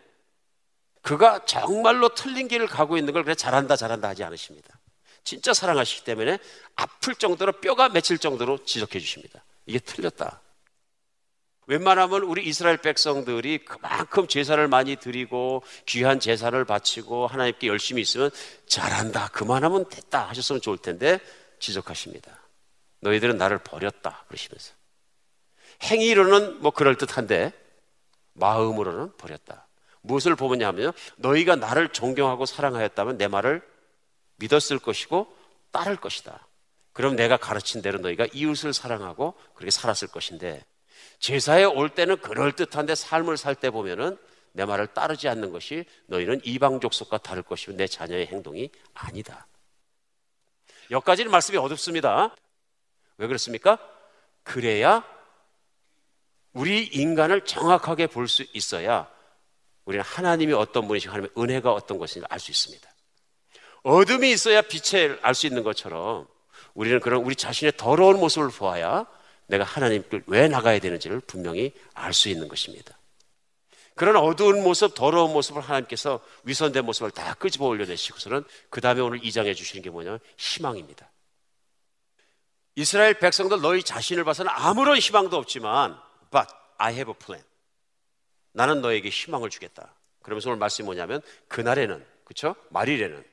그가 1.08 1.46
정말로 1.46 2.10
틀린 2.10 2.48
길을 2.48 2.66
가고 2.66 2.98
있는 2.98 3.14
걸 3.14 3.24
그래 3.24 3.34
잘한다 3.34 3.76
잘한다 3.76 4.08
하지 4.08 4.24
않으십니다. 4.24 4.78
진짜 5.24 5.54
사랑하시기 5.54 6.04
때문에 6.04 6.38
아플 6.76 7.14
정도로 7.14 7.52
뼈가 7.62 7.88
맺힐 7.88 8.18
정도로 8.18 8.62
지적해 8.66 9.00
주십니다. 9.00 9.42
이게 9.64 9.78
틀렸다. 9.78 10.42
웬만하면 11.66 12.24
우리 12.24 12.44
이스라엘 12.46 12.76
백성들이 12.76 13.64
그만큼 13.64 14.28
제사를 14.28 14.68
많이 14.68 14.96
드리고 14.96 15.62
귀한 15.86 16.20
제사를 16.20 16.62
바치고 16.62 17.26
하나님께 17.26 17.68
열심히 17.68 18.02
있으면 18.02 18.30
잘한다. 18.66 19.28
그만하면 19.28 19.88
됐다 19.88 20.28
하셨으면 20.28 20.60
좋을 20.60 20.76
텐데 20.76 21.20
지적하십니다. 21.58 22.38
너희들은 23.00 23.38
나를 23.38 23.56
버렸다. 23.58 24.26
그러시면서. 24.28 24.74
행위로는 25.84 26.60
뭐 26.60 26.70
그럴듯한데 26.70 27.52
마음으로는 28.34 29.16
버렸다. 29.16 29.67
무엇을 30.08 30.34
보느냐면요. 30.34 30.92
너희가 31.16 31.54
나를 31.56 31.90
존경하고 31.90 32.46
사랑하였다면 32.46 33.18
내 33.18 33.28
말을 33.28 33.62
믿었을 34.36 34.78
것이고 34.78 35.32
따를 35.70 35.96
것이다. 35.96 36.48
그럼 36.92 37.14
내가 37.14 37.36
가르친 37.36 37.82
대로 37.82 37.98
너희가 38.00 38.26
이웃을 38.32 38.72
사랑하고 38.72 39.34
그렇게 39.54 39.70
살았을 39.70 40.08
것인데 40.08 40.64
제사에 41.20 41.64
올 41.64 41.90
때는 41.90 42.16
그럴듯한데 42.18 42.94
삶을 42.96 43.36
살 43.36 43.54
때 43.54 43.70
보면은 43.70 44.18
내 44.52 44.64
말을 44.64 44.88
따르지 44.88 45.28
않는 45.28 45.52
것이 45.52 45.84
너희는 46.06 46.40
이방 46.44 46.80
족속과 46.80 47.18
다를 47.18 47.42
것이고 47.42 47.72
내 47.72 47.86
자녀의 47.86 48.26
행동이 48.26 48.70
아니다. 48.94 49.46
여기까지는 50.90 51.30
말씀이 51.30 51.58
어둡습니다. 51.58 52.34
왜 53.18 53.26
그렇습니까? 53.26 53.78
그래야 54.42 55.04
우리 56.52 56.84
인간을 56.84 57.44
정확하게 57.44 58.06
볼 58.08 58.26
수 58.26 58.44
있어야 58.54 59.08
우리는 59.88 60.04
하나님이 60.04 60.52
어떤 60.52 60.86
분이시고 60.86 61.10
하나님의 61.10 61.30
은혜가 61.38 61.72
어떤 61.72 61.96
것인지 61.96 62.26
알 62.28 62.38
수 62.38 62.50
있습니다. 62.50 62.86
어둠이 63.84 64.30
있어야 64.30 64.60
빛을 64.60 65.18
알 65.22 65.34
수 65.34 65.46
있는 65.46 65.62
것처럼 65.62 66.26
우리는 66.74 67.00
그런 67.00 67.22
우리 67.22 67.34
자신의 67.34 67.72
더러운 67.78 68.20
모습을 68.20 68.50
보아야 68.50 69.06
내가 69.46 69.64
하나님께 69.64 70.24
왜 70.26 70.46
나가야 70.46 70.78
되는지를 70.80 71.20
분명히 71.20 71.72
알 71.94 72.12
수 72.12 72.28
있는 72.28 72.48
것입니다. 72.48 72.98
그런 73.94 74.16
어두운 74.16 74.62
모습, 74.62 74.94
더러운 74.94 75.32
모습을 75.32 75.62
하나님께서 75.62 76.20
위선된 76.44 76.84
모습을 76.84 77.10
다 77.10 77.32
끄집어 77.32 77.64
올려내시고서는 77.64 78.44
그 78.68 78.82
다음에 78.82 79.00
오늘 79.00 79.24
이장해 79.24 79.54
주시는 79.54 79.82
게 79.82 79.88
뭐냐면 79.88 80.20
희망입니다. 80.36 81.10
이스라엘 82.76 83.18
백성들 83.18 83.62
너희 83.62 83.82
자신을 83.82 84.24
봐서는 84.24 84.52
아무런 84.54 84.98
희망도 84.98 85.34
없지만 85.38 85.98
but 86.30 86.46
I 86.76 86.92
have 86.92 87.10
a 87.10 87.18
plan. 87.18 87.42
나는 88.52 88.80
너에게 88.80 89.08
희망을 89.08 89.50
주겠다. 89.50 89.94
그러면서 90.22 90.50
오늘 90.50 90.58
말씀이 90.58 90.84
뭐냐면 90.84 91.20
그날에는 91.48 92.04
그렇죠? 92.24 92.54
말일에는 92.70 93.24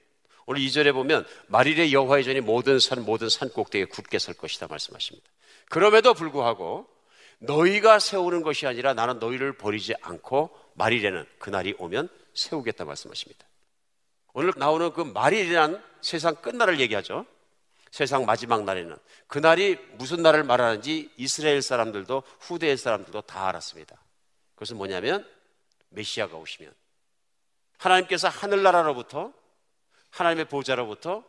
오늘 0.46 0.62
2절에 0.62 0.94
보면 0.94 1.26
말일에 1.48 1.92
여호와의 1.92 2.24
전이 2.24 2.42
모든 2.42 2.80
산 2.80 3.04
모든 3.04 3.30
산 3.30 3.50
꼭대기에 3.50 3.86
굳게 3.86 4.20
설 4.20 4.36
것이다 4.36 4.68
말씀하십니다. 4.68 5.28
그럼에도 5.70 6.14
불구하고 6.14 6.88
너희가 7.40 8.00
세우는 8.00 8.44
것이 8.44 8.68
아니라 8.68 8.94
나는 8.94 9.20
너희를 9.20 9.58
버리지 9.58 9.96
않고 10.02 10.58
말일에는 10.76 11.26
그날이 11.40 11.76
오면 11.78 12.10
세우겠다 12.34 12.86
말씀하십니다. 12.86 13.46
오늘 14.34 14.54
나오는 14.58 14.92
그 14.94 15.02
말일이란 15.02 15.84
세상 16.02 16.36
끝날을 16.36 16.80
얘기하죠. 16.80 17.26
세상 17.90 18.26
마지막 18.26 18.64
날에는 18.64 18.96
그날이 19.28 19.78
무슨 19.94 20.22
날을 20.22 20.44
말하는지 20.44 21.12
이스라엘 21.18 21.62
사람들도 21.62 22.24
후대의 22.42 22.78
사람들도 22.78 23.22
다 23.22 23.48
알았습니다. 23.48 23.98
그것은 24.56 24.78
뭐냐면 24.78 25.28
메시아가 25.90 26.38
오시면 26.38 26.74
하나님께서 27.78 28.30
하늘나라로부터 28.30 29.34
하나님의 30.10 30.46
보좌로부터 30.46 31.24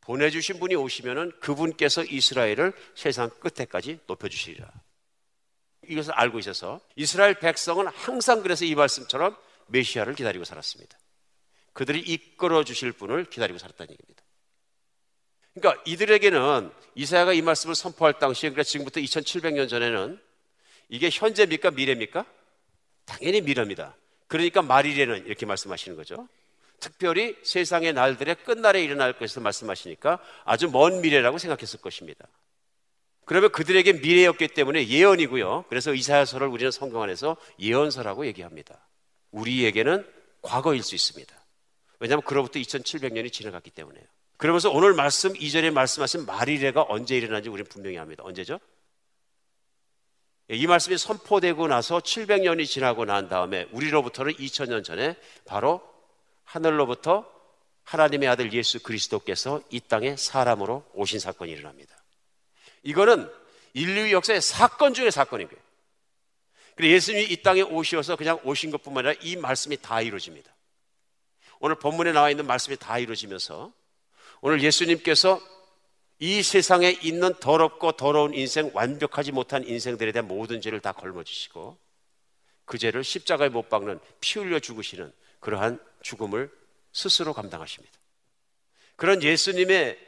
보내주신 0.00 0.58
분이 0.58 0.74
오시면은 0.74 1.32
그분께서 1.40 2.04
이스라엘을 2.04 2.72
세상 2.94 3.30
끝에까지 3.40 4.00
높여주시리라. 4.06 4.70
이것을 5.88 6.12
알고 6.12 6.38
있어서 6.38 6.80
이스라엘 6.96 7.34
백성은 7.34 7.88
항상 7.88 8.42
그래서 8.42 8.64
이 8.64 8.74
말씀처럼 8.74 9.36
메시아를 9.66 10.14
기다리고 10.14 10.44
살았습니다. 10.44 10.98
그들이 11.72 12.00
이끌어 12.00 12.64
주실 12.64 12.92
분을 12.92 13.26
기다리고 13.26 13.58
살았다는 13.58 13.92
얘기입니다. 13.92 14.22
그러니까 15.54 15.82
이들에게는 15.86 16.70
이사야가 16.94 17.32
이 17.32 17.42
말씀을 17.42 17.74
선포할 17.74 18.18
당시에 18.18 18.50
그러니까 18.50 18.62
지금부터 18.62 19.00
2700년 19.00 19.68
전에는 19.68 20.20
이게 20.88 21.10
현재입니까 21.12 21.72
미래입니까? 21.72 22.24
당연히 23.08 23.40
미래입니다. 23.40 23.96
그러니까 24.28 24.60
말일에는 24.62 25.26
이렇게 25.26 25.46
말씀하시는 25.46 25.96
거죠. 25.96 26.28
특별히 26.78 27.36
세상의 27.42 27.94
날들의 27.94 28.36
끝날에 28.44 28.84
일어날 28.84 29.18
것을 29.18 29.42
말씀하시니까 29.42 30.20
아주 30.44 30.70
먼 30.70 31.00
미래라고 31.00 31.38
생각했을 31.38 31.80
것입니다. 31.80 32.28
그러면 33.24 33.50
그들에게 33.50 33.94
미래였기 33.94 34.48
때문에 34.48 34.86
예언이고요. 34.86 35.64
그래서 35.68 35.92
이사야서를 35.92 36.46
우리는 36.46 36.70
성경 36.70 37.02
안에서 37.02 37.36
예언서라고 37.58 38.26
얘기합니다. 38.26 38.86
우리에게는 39.32 40.06
과거일 40.42 40.82
수 40.82 40.94
있습니다. 40.94 41.34
왜냐하면 42.00 42.22
그로부터 42.22 42.60
2700년이 42.60 43.32
지나갔기 43.32 43.70
때문에요. 43.70 44.04
그러면서 44.36 44.70
오늘 44.70 44.94
말씀 44.94 45.32
2절에 45.32 45.72
말씀하신 45.72 46.26
말일에가 46.26 46.86
언제 46.88 47.16
일어난지 47.16 47.48
우리는 47.48 47.68
분명히 47.68 47.98
압니다. 47.98 48.22
언제죠? 48.24 48.60
이 50.50 50.66
말씀이 50.66 50.96
선포되고 50.96 51.68
나서 51.68 51.98
700년이 51.98 52.66
지나고 52.66 53.04
난 53.04 53.28
다음에 53.28 53.68
우리로부터는 53.72 54.34
2000년 54.34 54.82
전에 54.82 55.14
바로 55.44 55.82
하늘로부터 56.44 57.30
하나님의 57.84 58.28
아들 58.28 58.52
예수 58.52 58.82
그리스도께서 58.82 59.60
이 59.70 59.80
땅에 59.80 60.16
사람으로 60.16 60.84
오신 60.94 61.20
사건이 61.20 61.52
일어납니다. 61.52 61.94
이거는 62.82 63.30
인류 63.74 64.10
역사의 64.10 64.40
사건 64.40 64.94
중의 64.94 65.10
거예요. 65.48 65.62
그래서 66.74 66.94
예수님이 66.94 67.24
이 67.32 67.42
땅에 67.42 67.60
오셔서 67.60 68.16
그냥 68.16 68.40
오신 68.44 68.70
것뿐만 68.70 69.06
아니라 69.06 69.20
이 69.22 69.36
말씀이 69.36 69.76
다 69.82 70.00
이루어집니다. 70.00 70.50
오늘 71.60 71.74
본문에 71.76 72.12
나와 72.12 72.30
있는 72.30 72.46
말씀이 72.46 72.76
다 72.76 72.98
이루어지면서 72.98 73.72
오늘 74.40 74.62
예수님께서 74.62 75.40
이 76.20 76.42
세상에 76.42 76.90
있는 77.02 77.32
더럽고 77.34 77.92
더러운 77.92 78.34
인생, 78.34 78.70
완벽하지 78.74 79.32
못한 79.32 79.64
인생들에 79.64 80.12
대한 80.12 80.26
모든 80.26 80.60
죄를 80.60 80.80
다 80.80 80.92
걸머지시고 80.92 81.78
그 82.64 82.78
죄를 82.78 83.04
십자가에 83.04 83.48
못 83.48 83.68
박는 83.68 84.00
피 84.20 84.38
흘려 84.38 84.58
죽으시는 84.58 85.12
그러한 85.40 85.78
죽음을 86.02 86.50
스스로 86.92 87.32
감당하십니다. 87.32 87.96
그런 88.96 89.22
예수님의 89.22 89.98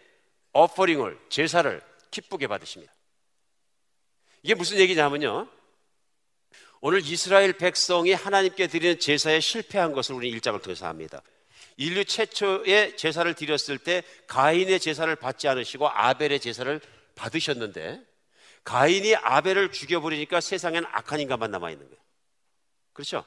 어퍼링을 0.52 1.18
제사를 1.28 1.80
기쁘게 2.10 2.48
받으십니다. 2.48 2.92
이게 4.42 4.54
무슨 4.54 4.78
얘기냐면요. 4.78 5.48
오늘 6.80 7.04
이스라엘 7.04 7.52
백성이 7.52 8.12
하나님께 8.12 8.66
드리는 8.66 8.98
제사에 8.98 9.38
실패한 9.38 9.92
것을 9.92 10.14
우리 10.14 10.28
일장을 10.30 10.60
통해서 10.60 10.86
합니다. 10.86 11.22
인류 11.76 12.04
최초의 12.04 12.96
제사를 12.96 13.32
드렸을 13.34 13.78
때 13.78 14.02
가인의 14.26 14.80
제사를 14.80 15.14
받지 15.16 15.48
않으시고 15.48 15.88
아벨의 15.88 16.40
제사를 16.40 16.80
받으셨는데 17.14 18.00
가인이 18.64 19.16
아벨을 19.16 19.72
죽여버리니까 19.72 20.40
세상엔 20.40 20.84
악한 20.90 21.20
인간만 21.20 21.50
남아있는 21.50 21.86
거예요. 21.86 22.00
그렇죠? 22.92 23.24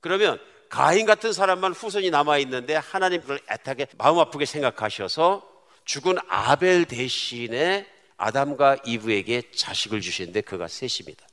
그러면 0.00 0.38
가인 0.68 1.06
같은 1.06 1.32
사람만 1.32 1.72
후손이 1.72 2.10
남아 2.10 2.38
있는데 2.38 2.74
하나님 2.74 3.20
그걸 3.20 3.40
애타게 3.50 3.86
마음 3.96 4.18
아프게 4.18 4.44
생각하셔서 4.44 5.48
죽은 5.84 6.16
아벨 6.28 6.84
대신에 6.84 7.86
아담과 8.16 8.78
이브에게 8.84 9.50
자식을 9.52 10.00
주시는데 10.00 10.42
그가 10.42 10.68
셋입니다. 10.68 11.26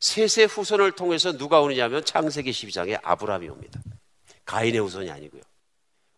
셋의 0.00 0.46
후손을 0.46 0.92
통해서 0.92 1.36
누가 1.36 1.60
오느냐면 1.60 2.04
창세기 2.04 2.50
12장에 2.50 3.00
아브라함이 3.02 3.48
옵니다. 3.48 3.80
가인의 4.46 4.80
후손이 4.80 5.10
아니고요. 5.10 5.42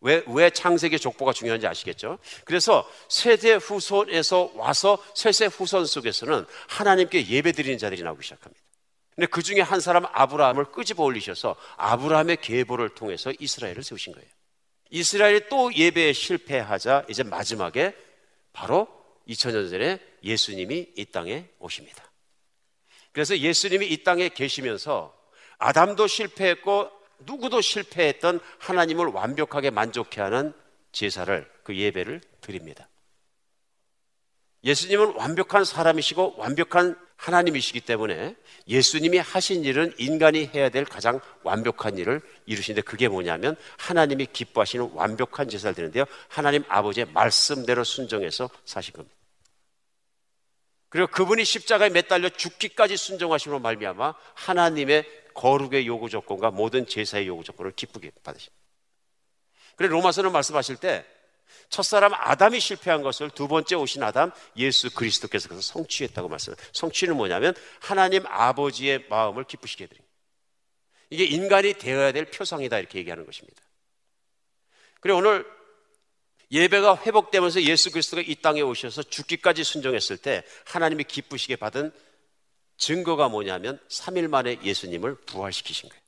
왜, 0.01 0.23
왜 0.29 0.51
창세기 0.51 0.99
족보가 1.01 1.33
중요한지 1.33 1.67
아시겠죠? 1.67 2.19
그래서 2.45 2.89
세대 3.09 3.55
후손에서 3.55 4.53
와서 4.55 5.03
셋의 5.17 5.51
후손 5.51 5.87
속에서는 5.87 6.47
하나님께 6.69 7.27
예배 7.27 7.53
드리는 7.53 7.79
자들이 7.79 8.03
나오기 8.03 8.23
시작합니다. 8.23 8.63
근데 9.17 9.27
그 9.27 9.43
중에 9.43 9.61
한 9.61 9.81
사람 9.81 10.07
아브라함을 10.13 10.67
끄집어 10.67 11.03
올리셔서 11.03 11.57
아브라함의 11.77 12.37
계보를 12.41 12.91
통해서 12.91 13.33
이스라엘을 13.37 13.83
세우신 13.83 14.13
거예요. 14.13 14.29
이스라엘이 14.91 15.49
또 15.51 15.75
예배에 15.75 16.13
실패하자 16.13 17.07
이제 17.09 17.25
마지막에 17.25 17.97
바로 18.53 18.87
2000년 19.27 19.69
전에 19.69 19.99
예수님이 20.23 20.93
이 20.97 21.05
땅에 21.07 21.49
오십니다. 21.59 22.05
그래서 23.13 23.37
예수님이 23.37 23.89
이 23.89 24.05
땅에 24.05 24.29
계시면서 24.29 25.13
아담도 25.59 26.07
실패했고 26.07 26.98
누구도 27.21 27.61
실패했던 27.61 28.41
하나님을 28.59 29.07
완벽하게 29.07 29.71
만족해 29.71 30.21
하는 30.21 30.53
제사를 30.93 31.51
그 31.63 31.77
예배를 31.77 32.21
드립니다. 32.41 32.89
예수님은 34.65 35.15
완벽한 35.15 35.65
사람이시고 35.65 36.35
완벽한 36.37 36.97
하나님이시기 37.17 37.81
때문에 37.81 38.37
예수님이 38.69 39.19
하신 39.19 39.65
일은 39.65 39.93
인간이 39.99 40.51
해야 40.55 40.69
될 40.69 40.85
가장 40.85 41.21
완벽한 41.43 41.99
일을 41.99 42.21
이루시는데 42.47 42.83
그게 42.83 43.09
뭐냐면 43.09 43.57
하나님이 43.77 44.29
기뻐하시는 44.33 44.91
완벽한 44.95 45.49
제사를 45.49 45.75
드리는데요. 45.75 46.05
하나님 46.29 46.65
아버지의 46.69 47.07
말씀대로 47.13 47.83
순종해서 47.83 48.49
사신 48.65 48.95
겁니다. 48.95 49.17
그리고 50.91 51.09
그분이 51.09 51.45
십자가에 51.45 51.91
매달려 51.91 52.29
죽기까지 52.29 52.97
순종하심으로 52.97 53.61
말미암아 53.61 54.15
하나님의 54.35 55.05
거룩의 55.35 55.87
요구 55.87 56.09
조건과 56.09 56.51
모든 56.51 56.87
제사의 56.87 57.27
요구 57.27 57.45
조건을 57.45 57.73
기쁘게 57.73 58.11
받으십니다. 58.23 58.57
그래 59.77 59.89
로마서는 59.89 60.33
말씀하실 60.33 60.77
때 60.77 61.05
첫사람 61.69 62.13
아담이 62.15 62.61
실패한 62.61 63.03
것을 63.03 63.31
두 63.31 63.49
번째 63.49 63.77
오신 63.77 64.03
아담 64.03 64.33
예수 64.57 64.93
그리스도께서 64.95 65.49
그것을 65.49 65.63
성취했다고 65.73 66.29
말씀해요. 66.29 66.57
성취는 66.73 67.17
뭐냐면 67.17 67.55
하나님 67.81 68.27
아버지의 68.27 69.07
마음을 69.09 69.45
기쁘시게 69.45 69.85
해드립니다. 69.85 70.09
이게 71.11 71.25
인간이 71.25 71.75
되어야 71.75 72.13
될 72.13 72.27
표상이다 72.27 72.79
이렇게 72.79 72.99
얘기하는 72.99 73.25
것입니다. 73.25 73.63
그래 75.01 75.15
오늘 75.15 75.47
예배가 76.51 77.03
회복되면서 77.05 77.63
예수 77.63 77.91
그리스도가 77.91 78.23
이 78.27 78.35
땅에 78.37 78.63
오셔서 78.63 79.03
죽기까지 79.03 79.65
순종했을 79.65 80.17
때 80.17 80.45
하나님이 80.65 81.05
기쁘시게 81.05 81.57
받은 81.57 81.93
증거가 82.79 83.29
뭐냐면 83.29 83.79
3일 83.89 84.29
만에 84.29 84.59
예수님을 84.63 85.17
부활시키신 85.17 85.91
거예요. 85.91 86.03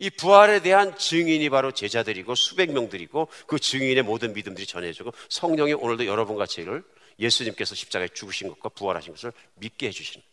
이 0.00 0.10
부활에 0.10 0.60
대한 0.60 0.96
증인이 0.96 1.50
바로 1.50 1.72
제자들이고 1.72 2.36
수백 2.36 2.70
명들이고 2.70 3.28
그 3.48 3.58
증인의 3.58 4.04
모든 4.04 4.32
믿음들이 4.32 4.64
전해지고 4.64 5.12
성령이 5.28 5.72
오늘도 5.72 6.06
여러분 6.06 6.36
같이 6.36 6.62
를 6.62 6.84
예수님께서 7.18 7.74
십자가에 7.74 8.08
죽으신 8.08 8.48
것과 8.48 8.68
부활하신 8.68 9.12
것을 9.12 9.32
믿게 9.54 9.88
해주시는 9.88 10.24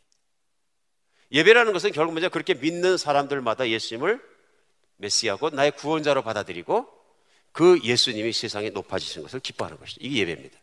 예배라는 1.32 1.74
것은 1.74 1.92
결국 1.94 2.14
먼저 2.14 2.30
그렇게 2.30 2.54
믿는 2.54 2.98
사람들마다 2.98 3.68
예수님을 3.68 4.22
메시아고 4.98 5.50
나의 5.50 5.72
구원자로 5.72 6.22
받아들이고 6.22 6.88
그 7.52 7.80
예수님이 7.84 8.34
세상에 8.34 8.70
높아지신 8.70 9.24
것을 9.24 9.40
기뻐하는 9.40 9.80
것이죠. 9.80 10.02
이게 10.04 10.20
예배입니다. 10.20 10.60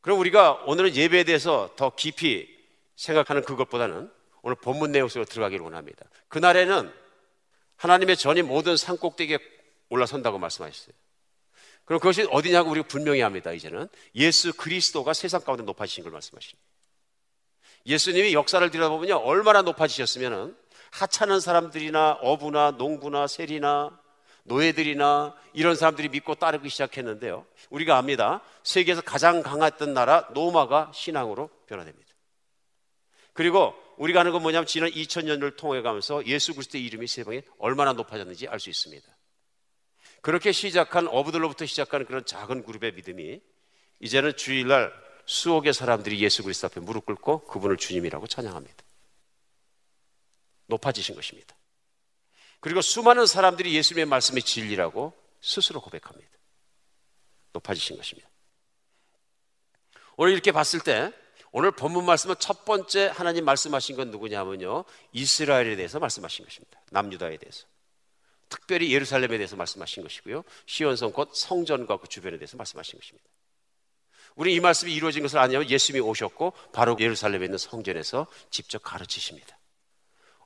그럼 0.00 0.20
우리가 0.20 0.62
오늘은 0.66 0.94
예배에 0.94 1.24
대해서 1.24 1.74
더 1.76 1.90
깊이 1.94 2.55
생각하는 2.96 3.42
그것보다는 3.42 4.10
오늘 4.42 4.56
본문 4.56 4.92
내용 4.92 5.08
속으로 5.08 5.24
들어가기를 5.24 5.64
원합니다. 5.64 6.04
그날에는 6.28 6.92
하나님의 7.76 8.16
전인 8.16 8.46
모든 8.46 8.76
산 8.76 8.96
꼭대기에 8.96 9.38
올라선다고 9.90 10.38
말씀하셨어요. 10.38 10.94
그럼 11.84 12.00
그것이 12.00 12.26
어디냐고 12.30 12.70
우리가 12.70 12.88
분명히 12.88 13.20
합니다. 13.20 13.52
이제는 13.52 13.88
예수 14.14 14.52
그리스도가 14.52 15.12
세상 15.12 15.40
가운데 15.42 15.62
높아지신 15.64 16.02
걸 16.02 16.12
말씀하십니다. 16.12 16.64
예수님이 17.86 18.34
역사를 18.34 18.68
들여다보면요 18.68 19.16
얼마나 19.16 19.62
높아지셨으면은 19.62 20.56
하찮은 20.90 21.40
사람들이나 21.40 22.18
어부나 22.22 22.72
농부나 22.72 23.26
세리나 23.28 24.00
노예들이나 24.44 25.34
이런 25.52 25.76
사람들이 25.76 26.08
믿고 26.08 26.36
따르기 26.36 26.68
시작했는데요. 26.68 27.46
우리가 27.70 27.98
압니다. 27.98 28.40
세계에서 28.62 29.02
가장 29.02 29.42
강했던 29.42 29.92
나라 29.92 30.28
노마가 30.34 30.90
신앙으로 30.94 31.50
변화됩니다. 31.66 32.05
그리고 33.36 33.74
우리가 33.98 34.20
하는 34.20 34.32
건 34.32 34.42
뭐냐면 34.42 34.66
지난 34.66 34.90
2000년을 34.90 35.56
통해 35.56 35.82
가면서 35.82 36.26
예수 36.26 36.54
그리스도의 36.54 36.84
이름이 36.84 37.06
세상에 37.06 37.42
얼마나 37.58 37.92
높아졌는지 37.92 38.48
알 38.48 38.58
수 38.58 38.70
있습니다. 38.70 39.06
그렇게 40.22 40.52
시작한 40.52 41.06
어부들로부터 41.06 41.66
시작하는 41.66 42.06
그런 42.06 42.24
작은 42.24 42.64
그룹의 42.64 42.94
믿음이 42.94 43.40
이제는 44.00 44.36
주일날 44.36 44.92
수억의 45.26 45.72
사람들이 45.74 46.20
예수 46.20 46.42
그리스도 46.42 46.66
앞에 46.66 46.80
무릎 46.80 47.06
꿇고 47.06 47.44
그분을 47.44 47.76
주님이라고 47.76 48.26
찬양합니다. 48.26 48.84
높아지신 50.66 51.14
것입니다. 51.14 51.54
그리고 52.60 52.80
수많은 52.80 53.26
사람들이 53.26 53.74
예수님의 53.74 54.06
말씀이 54.06 54.42
진리라고 54.42 55.12
스스로 55.40 55.80
고백합니다. 55.80 56.30
높아지신 57.52 57.96
것입니다. 57.96 58.28
오늘 60.16 60.32
이렇게 60.32 60.52
봤을 60.52 60.80
때 60.80 61.12
오늘 61.52 61.70
본문 61.70 62.04
말씀은 62.04 62.36
첫 62.38 62.64
번째 62.64 63.06
하나님 63.14 63.44
말씀하신 63.44 63.96
건 63.96 64.10
누구냐면요. 64.10 64.84
이스라엘에 65.12 65.76
대해서 65.76 65.98
말씀하신 65.98 66.44
것입니다. 66.44 66.80
남유다에 66.90 67.36
대해서. 67.38 67.66
특별히 68.48 68.92
예루살렘에 68.92 69.38
대해서 69.38 69.56
말씀하신 69.56 70.02
것이고요. 70.02 70.44
시온성 70.66 71.12
곧 71.12 71.30
성전과 71.34 71.98
그 71.98 72.08
주변에 72.08 72.38
대해서 72.38 72.56
말씀하신 72.56 72.98
것입니다. 72.98 73.28
우리 74.36 74.54
이 74.54 74.60
말씀이 74.60 74.92
이루어진 74.94 75.22
것을 75.22 75.38
아냐면 75.38 75.68
예수님이 75.68 76.00
오셨고 76.06 76.52
바로 76.72 76.96
예루살렘에 77.00 77.46
있는 77.46 77.58
성전에서 77.58 78.26
직접 78.50 78.82
가르치십니다. 78.82 79.58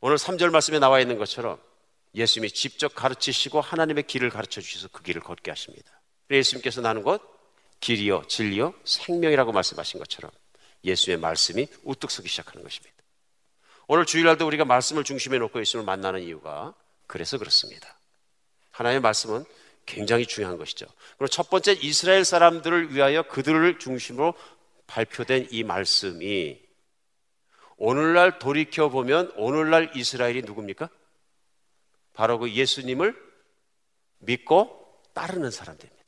오늘 0.01 0.17
3절 0.17 0.51
말씀에 0.51 0.79
나와 0.79 1.01
있는 1.01 1.19
것처럼 1.19 1.61
예수님이 2.15 2.53
직접 2.53 2.95
가르치시고 2.95 3.61
하나님의 3.61 4.05
길을 4.05 4.31
가르쳐 4.31 4.61
주셔서 4.61 4.89
그 4.89 5.03
길을 5.03 5.21
걷게 5.23 5.51
하십니다. 5.51 6.01
예수님께서 6.31 6.81
나는 6.81 7.03
것 7.03 7.21
길이요 7.81 8.25
진리요 8.29 8.75
생명이라고 8.85 9.53
말씀하신 9.53 9.99
것처럼 9.99 10.31
예수의 10.85 11.17
말씀이 11.19 11.69
우뚝 11.83 12.11
서기 12.11 12.29
시작하는 12.29 12.63
것입니다. 12.63 12.97
오늘 13.87 14.07
주일날도 14.07 14.47
우리가 14.47 14.65
말씀을 14.65 15.05
중심에 15.05 15.39
놓고 15.39 15.61
예수님을 15.61 15.85
만나는 15.85 16.23
이유가 16.23 16.75
그래서 17.07 17.39
그렇습니다. 17.39 17.99
하나님의 18.71 19.01
말씀은 19.01 19.45
굉장히 19.87 20.27
중요한 20.27 20.57
것이죠. 20.57 20.87
그리고 21.19 21.29
첫 21.29 21.51
번째 21.51 21.73
이스라엘 21.73 22.25
사람들을 22.25 22.95
위하여 22.95 23.23
그들을 23.25 23.79
중심으로 23.79 24.35
발표된 24.87 25.49
이 25.51 25.65
말씀이 25.65 26.61
오늘날 27.77 28.39
돌이켜 28.39 28.91
보면 28.91 29.33
오늘날 29.37 29.91
이스라엘이 29.97 30.43
누굽니까? 30.43 30.89
바로 32.13 32.39
그 32.39 32.51
예수님을 32.51 33.17
믿고 34.19 35.01
따르는 35.15 35.51
사람들입니다. 35.51 36.05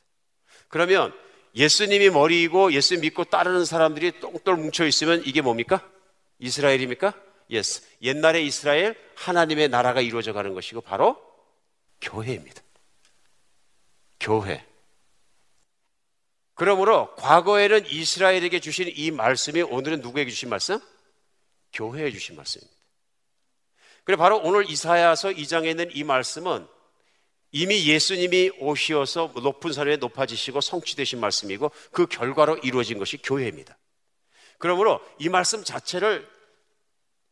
그러면 0.69 1.13
예수님이 1.55 2.11
머리이고 2.11 2.73
예수 2.73 2.99
믿고 2.99 3.25
따르는 3.25 3.65
사람들이 3.65 4.21
똥돌 4.21 4.57
뭉쳐 4.57 4.87
있으면 4.87 5.23
이게 5.25 5.41
뭡니까? 5.43 5.89
이스라엘입니까? 6.39 7.15
Yes. 7.51 7.83
옛날의 8.01 8.47
이스라엘 8.47 8.97
하나님의 9.17 9.69
나라가 9.69 10.01
이루어져 10.01 10.33
가는 10.33 10.55
것이고 10.55 10.81
바로 10.81 11.21
교회입니다. 12.01 12.63
교회. 14.19 14.65
그러므로 16.55 17.15
과거에는 17.17 17.87
이스라엘에게 17.87 18.61
주신 18.61 18.91
이 18.95 19.11
말씀이 19.11 19.63
오늘은 19.63 20.01
누구에게 20.01 20.31
주신 20.31 20.49
말씀? 20.49 20.81
교회에 21.73 22.11
주신 22.11 22.37
말씀입니다. 22.37 22.73
그래 24.05 24.17
바로 24.17 24.39
오늘 24.39 24.69
이사야서 24.69 25.31
2장에 25.31 25.67
있는 25.71 25.91
이 25.93 26.05
말씀은 26.05 26.67
이미 27.53 27.87
예수님이 27.87 28.51
오시어서 28.59 29.33
높은 29.43 29.73
산에 29.73 29.97
높아지시고 29.97 30.63
성취되신 30.63 31.21
말씀이고 31.21 31.71
그 31.93 32.07
결과로 32.07 32.57
이루어진 32.59 32.99
것이 32.99 33.19
교회입니다. 33.19 33.77
그러므로 34.59 35.01
이 35.19 35.29
말씀 35.29 35.63
자체를 35.63 36.27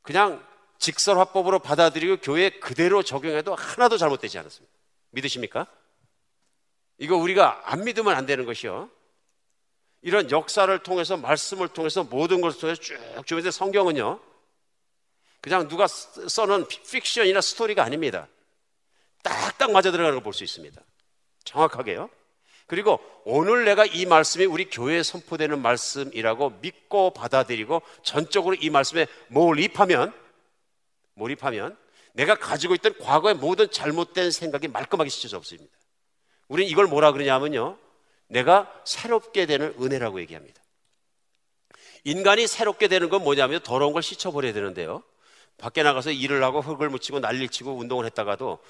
그냥 0.03 0.45
직설화법으로 0.79 1.61
받아들이고 1.61 2.19
교회 2.19 2.51
그대로 2.51 3.03
적용해도 3.03 3.55
하나도 3.55 3.97
잘못되지 3.97 4.39
않았습니다. 4.39 4.75
믿으십니까? 5.11 5.67
이거 6.99 7.17
우리가 7.17 7.63
안 7.65 7.85
믿으면 7.85 8.15
안 8.15 8.27
되는 8.27 8.45
것이요. 8.45 8.91
이런 10.03 10.31
역사를 10.31 10.79
통해서 10.83 11.17
말씀을 11.17 11.69
통해서 11.69 12.05
모든 12.05 12.41
것을 12.41 12.61
통해서 12.61 12.81
쭉 12.81 12.99
주면서 13.27 13.51
성경은요. 13.51 14.21
그냥 15.41 15.69
누가 15.69 15.87
써놓은 15.87 16.67
픽션이나 16.69 17.41
스토리가 17.41 17.83
아닙니다. 17.83 18.29
딱딱 19.23 19.73
맞아 19.73 19.91
들어가는 19.91 20.19
걸 20.19 20.23
볼 20.25 20.33
수 20.35 20.45
있습니다. 20.45 20.81
정확하게요. 21.45 22.11
그리고 22.67 23.01
오늘 23.25 23.65
내가 23.65 23.85
이 23.85 24.07
말씀이 24.07 24.45
우리 24.45 24.71
교회에 24.71 25.03
선포되는 25.03 25.61
말씀이라고 25.61 26.51
믿고 26.61 27.11
받아들이고 27.11 27.83
전적으로 28.03 28.55
이 28.55 28.71
말씀에 28.71 29.07
몰입하면 29.29 30.13
몰입하면 31.15 31.77
내가 32.13 32.37
가지고 32.37 32.75
있던 32.77 32.97
과거의 32.99 33.35
모든 33.35 33.71
잘못된 33.71 34.31
생각이 34.31 34.69
말끔하게 34.69 35.11
씻어져 35.11 35.37
없습니다. 35.39 35.73
우리는 36.49 36.71
이걸 36.71 36.87
뭐라 36.87 37.13
그러냐면요. 37.13 37.77
내가 38.29 38.73
새롭게 38.85 39.47
되는 39.47 39.75
은혜라고 39.81 40.21
얘기합니다. 40.21 40.63
인간이 42.05 42.47
새롭게 42.47 42.89
되는 42.89 43.09
건 43.09 43.23
뭐냐면 43.23 43.61
더러운 43.63 43.93
걸 43.93 44.03
씻어버려야 44.03 44.53
되는데요. 44.53 45.03
밖에 45.59 45.83
나가서 45.83 46.13
일을 46.13 46.43
하고 46.43 46.61
흙을 46.61 46.89
묻히고 46.89 47.19
난리를 47.21 47.49
치고 47.49 47.77
운동을 47.77 48.07
했다가도 48.07 48.61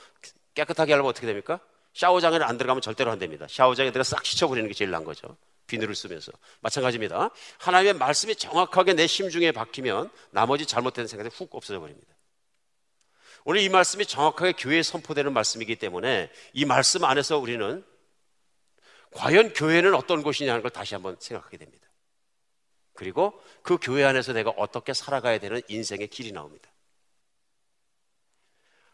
깨끗하게 0.55 0.93
하려면 0.93 1.11
어떻게 1.11 1.27
됩니까? 1.27 1.61
샤워장에 1.95 2.39
안 2.39 2.57
들어가면 2.57 2.83
절대로 2.83 3.11
안 3.11 3.19
됩니다. 3.19 3.47
샤워장에 3.49 3.91
들어가 3.91 4.05
싹 4.05 4.25
씻어버리는 4.25 4.69
게 4.69 4.75
제일 4.75 4.91
나은 4.91 5.05
거죠. 5.05 5.37
비누를 5.67 5.95
쓰면서. 5.95 6.33
마찬가지입니다. 6.61 7.31
하나님의 7.59 7.95
말씀이 7.95 8.35
정확하게 8.35 8.95
내 8.95 9.07
심중에 9.07 9.53
박히면 9.53 10.11
나머지 10.31 10.67
잘못된 10.67 11.07
생각이 11.07 11.35
훅 11.35 11.55
없어져 11.55 11.81
버립니다. 11.81 12.15
오늘 13.45 13.63
이 13.63 13.69
말씀이 13.69 14.05
정확하게 14.05 14.53
교회에 14.53 14.83
선포되는 14.83 15.33
말씀이기 15.33 15.77
때문에 15.77 16.31
이 16.53 16.65
말씀 16.65 17.05
안에서 17.05 17.39
우리는 17.39 17.85
과연 19.13 19.55
교회는 19.55 19.95
어떤 19.95 20.23
곳이냐는 20.23 20.63
걸 20.63 20.71
다시 20.71 20.95
한번 20.95 21.17
생각하게 21.19 21.57
됩니다. 21.57 21.89
그리고 22.95 23.41
그 23.63 23.79
교회 23.81 24.05
안에서 24.05 24.33
내가 24.33 24.51
어떻게 24.51 24.93
살아가야 24.93 25.39
되는 25.39 25.63
인생의 25.69 26.09
길이 26.09 26.33
나옵니다. 26.33 26.71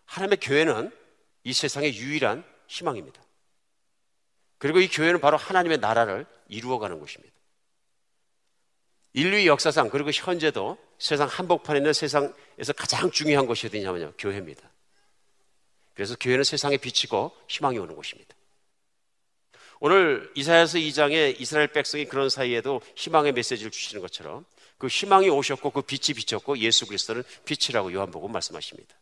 하나님의 0.04 0.38
교회는 0.40 1.05
이 1.46 1.52
세상의 1.52 1.94
유일한 1.94 2.44
희망입니다. 2.66 3.22
그리고 4.58 4.80
이 4.80 4.88
교회는 4.88 5.20
바로 5.20 5.36
하나님의 5.36 5.78
나라를 5.78 6.26
이루어가는 6.48 6.98
곳입니다. 6.98 7.36
인류의 9.12 9.46
역사상 9.46 9.88
그리고 9.90 10.10
현재도 10.10 10.76
세상 10.98 11.28
한복판에 11.28 11.78
있는 11.78 11.92
세상에서 11.92 12.72
가장 12.76 13.12
중요한 13.12 13.46
것이 13.46 13.68
어디냐면요. 13.68 14.14
교회입니다. 14.18 14.68
그래서 15.94 16.16
교회는 16.18 16.42
세상에 16.42 16.78
비치고 16.78 17.30
희망이 17.46 17.78
오는 17.78 17.94
곳입니다. 17.94 18.34
오늘 19.78 20.32
이사야서 20.34 20.78
2장에 20.78 21.40
이스라엘 21.40 21.68
백성이 21.68 22.06
그런 22.06 22.28
사이에도 22.28 22.80
희망의 22.96 23.32
메시지를 23.34 23.70
주시는 23.70 24.02
것처럼 24.02 24.44
그 24.78 24.88
희망이 24.88 25.28
오셨고 25.28 25.70
그 25.70 25.82
빛이 25.82 26.16
비쳤고 26.16 26.58
예수 26.58 26.86
그리스도는 26.86 27.22
빛이라고 27.44 27.92
요한복음 27.92 28.32
말씀하십니다. 28.32 28.96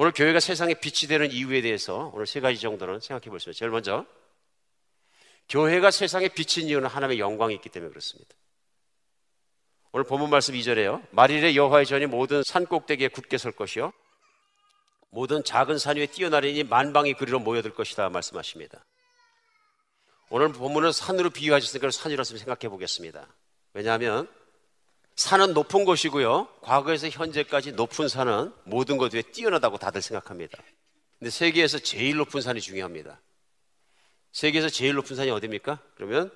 오늘 0.00 0.12
교회가 0.12 0.38
세상에 0.38 0.74
빛이 0.74 1.08
되는 1.08 1.32
이유에 1.32 1.60
대해서 1.60 2.12
오늘 2.14 2.24
세 2.24 2.38
가지 2.38 2.60
정도는 2.60 3.00
생각해 3.00 3.34
있습니다. 3.34 3.58
제일 3.58 3.72
먼저 3.72 4.06
교회가 5.48 5.90
세상에 5.90 6.28
비친 6.28 6.68
이유는 6.68 6.88
하나님의 6.88 7.18
영광이 7.18 7.52
있기 7.56 7.68
때문에 7.68 7.90
그렇습니다. 7.90 8.30
오늘 9.90 10.04
본문 10.04 10.30
말씀 10.30 10.54
2절에요. 10.54 11.04
말일에 11.10 11.56
여호와의 11.56 11.84
전이 11.86 12.06
모든 12.06 12.44
산 12.44 12.64
꼭대기에 12.64 13.08
굳게 13.08 13.38
설 13.38 13.50
것이요 13.50 13.92
모든 15.10 15.42
작은 15.42 15.78
산 15.78 15.96
위에 15.96 16.06
뛰어나리니 16.06 16.62
만방이 16.62 17.14
그리로 17.14 17.40
모여들 17.40 17.74
것이다 17.74 18.08
말씀하십니다. 18.08 18.84
오늘 20.30 20.52
본문은 20.52 20.92
산으로 20.92 21.30
비유하셨으니까 21.30 21.90
산이라서 21.90 22.38
생각해 22.38 22.68
보겠습니다. 22.68 23.26
왜냐하면 23.72 24.28
산은 25.18 25.52
높은 25.52 25.84
곳이고요. 25.84 26.46
과거에서 26.60 27.08
현재까지 27.08 27.72
높은 27.72 28.06
산은 28.06 28.52
모든 28.62 28.98
것 28.98 29.12
위에 29.12 29.22
뛰어나다고 29.22 29.76
다들 29.76 30.00
생각합니다. 30.00 30.56
근데 31.18 31.28
세계에서 31.30 31.80
제일 31.80 32.16
높은 32.18 32.40
산이 32.40 32.60
중요합니다. 32.60 33.20
세계에서 34.30 34.68
제일 34.68 34.94
높은 34.94 35.16
산이 35.16 35.28
어디입니까? 35.32 35.80
그러면 35.96 36.30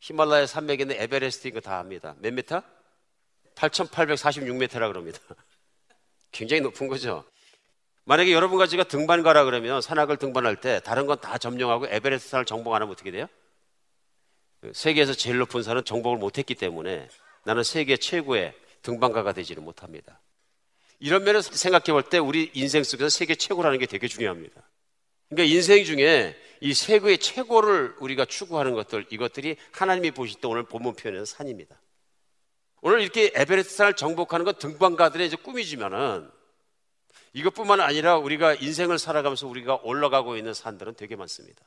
히말라야 0.00 0.46
산맥에 0.46 0.82
있는 0.84 0.96
에베레스트인 0.96 1.52
거 1.52 1.60
다 1.60 1.78
압니다. 1.78 2.14
몇 2.20 2.32
미터? 2.32 2.62
8,846m라 3.56 4.88
그럽니다. 4.88 5.18
굉장히 6.32 6.62
높은 6.62 6.88
거죠. 6.88 7.22
만약에 8.04 8.32
여러분과 8.32 8.66
제가 8.66 8.84
등반 8.84 9.22
가라 9.22 9.44
그러면 9.44 9.82
산악을 9.82 10.16
등반할 10.16 10.56
때 10.56 10.80
다른 10.84 11.04
건 11.04 11.20
다 11.20 11.36
점령하고 11.36 11.88
에베레스트 11.88 12.30
산을 12.30 12.46
정복 12.46 12.72
안 12.72 12.80
하면 12.80 12.92
어떻게 12.94 13.10
돼요? 13.10 13.26
세계에서 14.72 15.12
제일 15.12 15.36
높은 15.36 15.62
산은 15.62 15.84
정복을 15.84 16.16
못했기 16.16 16.54
때문에 16.54 17.08
나는 17.44 17.62
세계 17.62 17.96
최고의 17.96 18.54
등반가가 18.82 19.32
되지는 19.32 19.62
못합니다. 19.64 20.20
이런 20.98 21.24
면에서 21.24 21.52
생각해 21.52 21.92
볼 21.92 22.02
때 22.08 22.18
우리 22.18 22.50
인생 22.54 22.84
속에서 22.84 23.08
세계 23.08 23.34
최고라는 23.34 23.78
게 23.78 23.86
되게 23.86 24.08
중요합니다. 24.08 24.62
그러니까 25.28 25.54
인생 25.54 25.84
중에 25.84 26.36
이 26.60 26.72
세계의 26.72 27.18
최고를 27.18 27.96
우리가 27.98 28.24
추구하는 28.24 28.74
것들, 28.74 29.06
이것들이 29.10 29.56
하나님이 29.72 30.12
보실 30.12 30.40
때 30.40 30.48
오늘 30.48 30.64
본문 30.64 30.94
표현에서 30.94 31.24
산입니다. 31.24 31.80
오늘 32.80 33.00
이렇게 33.00 33.32
에베레스트 33.34 33.74
산을 33.76 33.96
정복하는 33.96 34.44
건 34.44 34.56
등반가들의 34.58 35.26
이제 35.26 35.36
꿈이지만은 35.36 36.30
이것뿐만 37.32 37.80
아니라 37.80 38.16
우리가 38.18 38.54
인생을 38.54 38.98
살아가면서 38.98 39.48
우리가 39.48 39.80
올라가고 39.82 40.36
있는 40.36 40.54
산들은 40.54 40.94
되게 40.94 41.16
많습니다. 41.16 41.64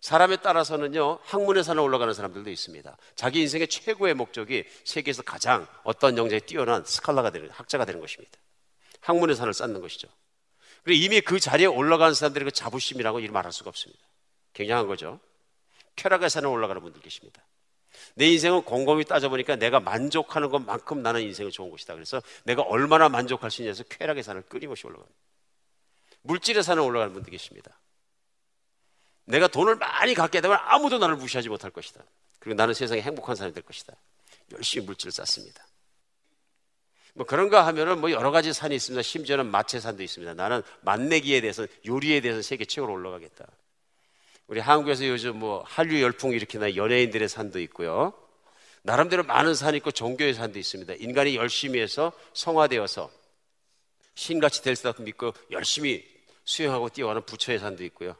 사람에 0.00 0.36
따라서는요, 0.36 1.18
학문의 1.22 1.64
산에 1.64 1.80
올라가는 1.80 2.12
사람들도 2.12 2.50
있습니다. 2.50 2.96
자기 3.16 3.40
인생의 3.40 3.68
최고의 3.68 4.14
목적이 4.14 4.64
세계에서 4.84 5.22
가장 5.22 5.66
어떤 5.82 6.16
영재에 6.16 6.40
뛰어난 6.40 6.84
스칼라가 6.84 7.30
되는, 7.30 7.50
학자가 7.50 7.84
되는 7.84 8.00
것입니다. 8.00 8.38
학문의 9.00 9.36
산을 9.36 9.54
쌓는 9.54 9.80
것이죠. 9.80 10.08
그리고 10.84 11.04
이미 11.04 11.20
그 11.20 11.40
자리에 11.40 11.66
올라간 11.66 12.14
사람들의 12.14 12.44
그 12.46 12.50
자부심이라고 12.52 13.20
이를 13.20 13.32
말할 13.32 13.52
수가 13.52 13.70
없습니다. 13.70 14.00
굉장한 14.52 14.86
거죠. 14.86 15.20
쾌락의 15.96 16.30
산에 16.30 16.46
올라가는 16.46 16.80
분들 16.80 17.00
계십니다. 17.02 17.42
내 18.14 18.26
인생은 18.28 18.62
곰곰이 18.62 19.04
따져보니까 19.04 19.56
내가 19.56 19.80
만족하는 19.80 20.50
것만큼 20.50 21.02
나는 21.02 21.22
인생은 21.22 21.50
좋은 21.50 21.70
것이다. 21.70 21.94
그래서 21.94 22.22
내가 22.44 22.62
얼마나 22.62 23.08
만족할 23.08 23.50
수 23.50 23.62
있냐에서 23.62 23.82
쾌락의 23.84 24.22
산을 24.22 24.42
끊임없이 24.42 24.86
올라갑니다. 24.86 25.18
물질의 26.22 26.62
산에 26.62 26.80
올라가는 26.80 27.12
분들 27.12 27.30
계십니다. 27.30 27.78
내가 29.28 29.46
돈을 29.46 29.76
많이 29.76 30.14
갖게 30.14 30.40
되면 30.40 30.58
아무도 30.62 30.98
나를 30.98 31.16
무시하지 31.16 31.48
못할 31.48 31.70
것이다. 31.70 32.02
그리고 32.38 32.56
나는 32.56 32.74
세상에 32.74 33.02
행복한 33.02 33.36
사람이 33.36 33.54
될 33.54 33.62
것이다. 33.62 33.94
열심히 34.52 34.86
물질을 34.86 35.12
쌓습니다. 35.12 35.66
뭐 37.12 37.26
그런가 37.26 37.66
하면은 37.66 38.00
뭐 38.00 38.10
여러 38.10 38.30
가지 38.30 38.52
산이 38.52 38.74
있습니다. 38.74 39.02
심지어는 39.02 39.50
마체산도 39.50 40.02
있습니다. 40.02 40.34
나는 40.34 40.62
맛내기에 40.80 41.42
대해서 41.42 41.66
요리에 41.86 42.20
대해서 42.20 42.40
세계 42.40 42.64
최고로 42.64 42.92
올라가겠다. 42.92 43.46
우리 44.46 44.60
한국에서 44.60 45.06
요즘 45.06 45.38
뭐 45.38 45.62
한류 45.66 46.00
열풍 46.00 46.32
일으키는 46.32 46.76
연예인들의 46.76 47.28
산도 47.28 47.60
있고요. 47.60 48.14
나름대로 48.82 49.24
많은 49.24 49.54
산이 49.54 49.76
있고 49.78 49.90
종교의 49.90 50.32
산도 50.32 50.58
있습니다. 50.58 50.94
인간이 50.94 51.36
열심히 51.36 51.80
해서 51.80 52.12
성화되어서 52.32 53.10
신같이 54.14 54.62
될수 54.62 54.88
있다고 54.88 55.02
믿고 55.02 55.34
열심히 55.50 56.06
수행하고 56.44 56.88
뛰어가는 56.88 57.26
부처의 57.26 57.58
산도 57.58 57.84
있고요. 57.84 58.16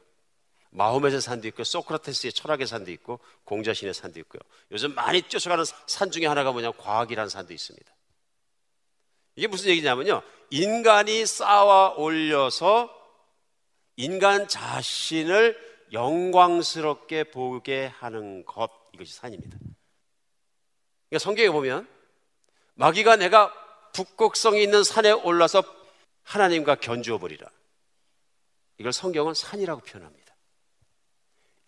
마호멧의 0.71 1.21
산도 1.21 1.47
있고 1.49 1.63
소크라테스의 1.63 2.33
철학의 2.33 2.67
산도 2.67 2.91
있고 2.91 3.19
공자신의 3.45 3.93
산도 3.93 4.19
있고요. 4.21 4.41
요즘 4.71 4.93
많이 4.93 5.21
쫓아가는 5.23 5.63
산 5.87 6.11
중에 6.11 6.25
하나가 6.25 6.51
뭐냐 6.51 6.71
과학이라는 6.71 7.29
산도 7.29 7.53
있습니다. 7.53 7.91
이게 9.35 9.47
무슨 9.47 9.69
얘기냐면요. 9.69 10.21
인간이 10.51 11.25
쌓아 11.25 11.93
올려서 11.95 12.95
인간 13.95 14.47
자신을 14.47 15.57
영광스럽게 15.91 17.25
보게 17.25 17.87
하는 17.87 18.45
것 18.45 18.69
이것이 18.93 19.13
산입니다. 19.13 19.57
그러니까 21.09 21.23
성경에 21.23 21.49
보면 21.49 21.87
마귀가 22.75 23.15
내가 23.15 23.53
북극성이 23.93 24.63
있는 24.63 24.83
산에 24.83 25.11
올라서 25.11 25.63
하나님과 26.23 26.75
견주어 26.75 27.17
버리라. 27.17 27.49
이걸 28.77 28.93
성경은 28.93 29.33
산이라고 29.33 29.81
표현합니다. 29.81 30.28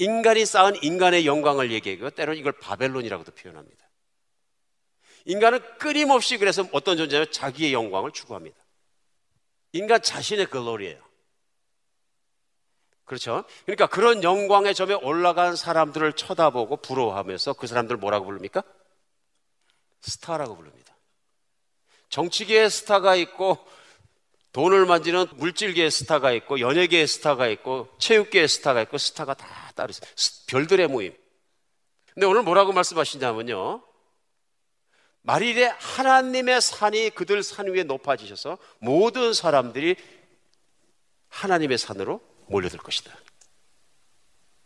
인간이 0.02 0.48
쌓은 0.48 0.82
인간의 0.82 1.28
영광을 1.28 1.72
얘기하고 1.72 2.10
때로는 2.10 2.40
이걸 2.40 2.54
바벨론이라고도 2.54 3.34
표현합니다. 3.34 3.88
인간은 5.26 5.60
끊임없이 5.78 6.40
그래서 6.40 6.66
어떤 6.72 6.98
존재냐면 6.98 7.32
자기의 7.32 7.72
영광을 7.72 8.10
추구합니다. 8.12 8.58
인간 9.74 10.02
자신의 10.02 10.48
글로리예요. 10.48 11.00
그렇죠? 13.06 13.44
그러니까 13.66 13.86
그런 13.86 14.24
영광의 14.24 14.74
점에 14.74 14.96
올라간 14.96 15.56
사람들을 15.56 16.14
쳐다보고 16.14 16.78
부러워하면서 16.78 17.54
그 17.54 17.68
사람들 17.68 17.98
뭐라고 17.98 18.26
부릅니까? 18.26 18.64
스타라고 20.00 20.56
부릅니다. 20.56 20.96
정치계의 22.10 22.72
스타가 22.72 23.16
있고 23.18 23.60
돈을 24.52 24.88
만지는 24.88 25.28
물질계의 25.36 25.92
스타가 25.92 26.32
있고 26.32 26.60
연예계의 26.60 27.06
스타가 27.06 27.48
있고 27.50 27.94
체육계의 28.00 28.48
스타가 28.48 28.82
있고 28.82 28.98
스타가 28.98 29.36
다 29.36 29.61
따로 29.74 29.92
있어요. 29.92 30.10
별들의 30.48 30.88
모임. 30.88 31.16
근데 32.14 32.26
오늘 32.26 32.44
뭐라고 32.44 32.74
말씀하시냐면요. 32.74 33.84
말일에 35.24 35.66
하나님의 35.66 36.62
산이 36.62 37.12
그들 37.12 37.44
산 37.44 37.68
위에 37.68 37.84
높아지셔서 37.84 38.58
모든 38.80 39.34
사람들이 39.34 39.96
하나님의 41.30 41.78
산으로 41.78 42.22
몰려들 42.48 42.80
것이다. 42.80 43.16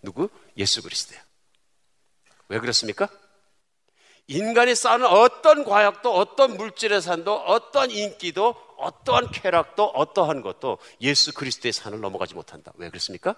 누구? 0.02 0.30
예수 0.58 0.82
그리스도요. 0.82 1.20
왜 2.48 2.60
그렇습니까? 2.60 3.10
인간이 4.28 4.74
쌓는 4.74 5.06
어떤 5.06 5.64
과학도 5.64 6.16
어떤 6.16 6.58
물질의 6.58 7.02
산도 7.02 7.36
어떤 7.36 7.92
인기도 7.92 8.56
어떠한 8.78 9.32
쾌락도 9.32 9.86
어떠한 9.86 10.42
것도 10.42 10.80
예수 11.02 11.34
그리스도의 11.34 11.74
산을 11.74 12.00
넘어가지 12.02 12.34
못한다. 12.34 12.72
왜 12.76 12.90
그렇습니까? 12.90 13.36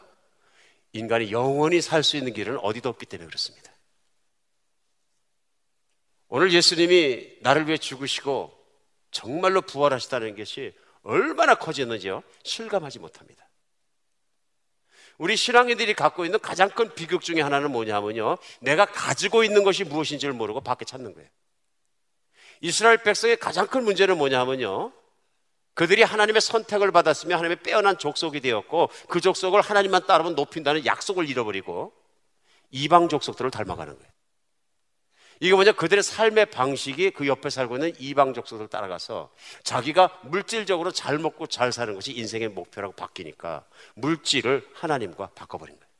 인간이 0.97 1.31
영원히 1.31 1.81
살 1.81 2.03
수 2.03 2.17
있는 2.17 2.33
길은 2.33 2.57
어디도 2.59 2.89
없기 2.89 3.05
때문에 3.05 3.27
그렇습니다. 3.27 3.71
오늘 6.29 6.51
예수님이 6.51 7.37
나를 7.41 7.67
위해 7.67 7.77
죽으시고 7.77 8.53
정말로 9.11 9.61
부활하시다는 9.61 10.35
것이 10.35 10.73
얼마나 11.03 11.55
커졌는지요? 11.55 12.21
실감하지 12.43 12.99
못합니다. 12.99 13.47
우리 15.17 15.35
신앙인들이 15.35 15.93
갖고 15.93 16.25
있는 16.25 16.39
가장 16.39 16.69
큰 16.69 16.93
비극 16.93 17.21
중에 17.21 17.41
하나는 17.41 17.71
뭐냐면요. 17.71 18.37
내가 18.59 18.85
가지고 18.85 19.43
있는 19.43 19.63
것이 19.63 19.83
무엇인지를 19.83 20.33
모르고 20.33 20.61
밖에 20.61 20.85
찾는 20.85 21.13
거예요. 21.13 21.29
이스라엘 22.61 23.01
백성의 23.01 23.37
가장 23.37 23.67
큰 23.67 23.83
문제는 23.83 24.17
뭐냐면요. 24.17 24.91
그들이 25.77 26.01
하나님의 26.01 26.41
선택을 26.41 26.91
받았으며 26.91 27.35
하나님의 27.35 27.57
빼어난 27.57 27.99
족속이 27.99 28.41
되었고 28.41 28.89
그 29.09 29.21
족속을 29.21 29.61
하나님만 29.61 30.07
따르면 30.07 30.33
높인다는 30.33 30.87
약속을 30.87 31.29
잃어버리고 31.29 31.93
이방 32.71 33.09
족속들을 33.09 33.51
닮아가는 33.51 33.95
거예요. 33.95 34.11
이게 35.39 35.53
뭐냐? 35.53 35.73
그들의 35.73 36.01
삶의 36.01 36.47
방식이 36.47 37.11
그 37.11 37.27
옆에 37.27 37.51
살고 37.51 37.75
있는 37.75 37.93
이방 37.99 38.33
족속을 38.33 38.69
따라가서 38.69 39.31
자기가 39.61 40.21
물질적으로 40.23 40.91
잘 40.91 41.19
먹고 41.19 41.45
잘 41.45 41.71
사는 41.71 41.93
것이 41.93 42.11
인생의 42.11 42.49
목표라고 42.49 42.95
바뀌니까 42.95 43.63
물질을 43.93 44.67
하나님과 44.73 45.29
바꿔버린 45.35 45.75
거예요. 45.75 45.91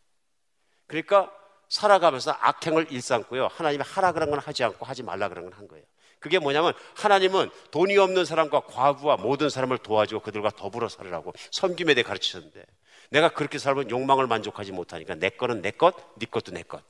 그러니까 0.88 1.32
살아가면서 1.70 2.32
악행을 2.32 2.92
일삼고요. 2.92 3.50
하나님이 3.52 3.84
하라 3.86 4.14
그런 4.14 4.32
건 4.32 4.40
하지 4.40 4.64
않고 4.64 4.88
하지 4.88 5.04
말라 5.04 5.30
그런 5.30 5.44
건 5.46 5.54
한 5.54 5.68
거예요. 5.68 5.86
그게 6.20 6.40
뭐냐면 6.40 6.74
하나님은 6.96 7.50
돈이 7.72 7.98
없는 7.98 8.26
사람과 8.26 8.62
과부와 8.62 9.18
모든 9.18 9.50
사람을 9.50 9.78
도와주고 9.78 10.22
그들과 10.22 10.50
더불어 10.50 10.90
살으라고 10.90 11.34
섬김에 11.52 11.94
대해 11.94 12.04
가르치셨는데 12.04 12.66
내가 13.10 13.30
그렇게 13.30 13.58
살면 13.58 13.90
욕망을 13.90 14.28
만족하지 14.28 14.72
못하니까 14.72 15.16
내 15.16 15.30
거는 15.30 15.62
내 15.62 15.72
것, 15.72 15.96
네 16.18 16.26
것도 16.26 16.52
내 16.52 16.64
것. 16.64 16.84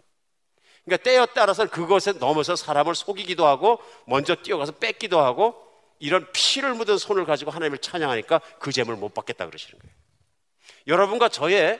그러니까 0.86 1.04
때에 1.04 1.26
따라서 1.36 1.68
그것에 1.68 2.14
넘어서 2.14 2.56
사람을 2.56 2.96
속이기도 2.96 3.46
하고 3.46 3.80
먼저 4.06 4.36
뛰어가서 4.36 4.74
뺏기도 4.74 5.20
하고 5.20 5.56
이런 6.00 6.28
피를 6.32 6.74
묻은 6.74 6.98
손을 6.98 7.26
가지고 7.26 7.52
하나님을 7.52 7.80
찬양하니까 7.80 8.40
그 8.60 8.72
재물 8.72 8.96
못 8.96 9.14
받겠다 9.14 9.46
그러시는 9.46 9.80
거예요. 9.80 9.94
여러분과 10.88 11.30
저의 11.30 11.80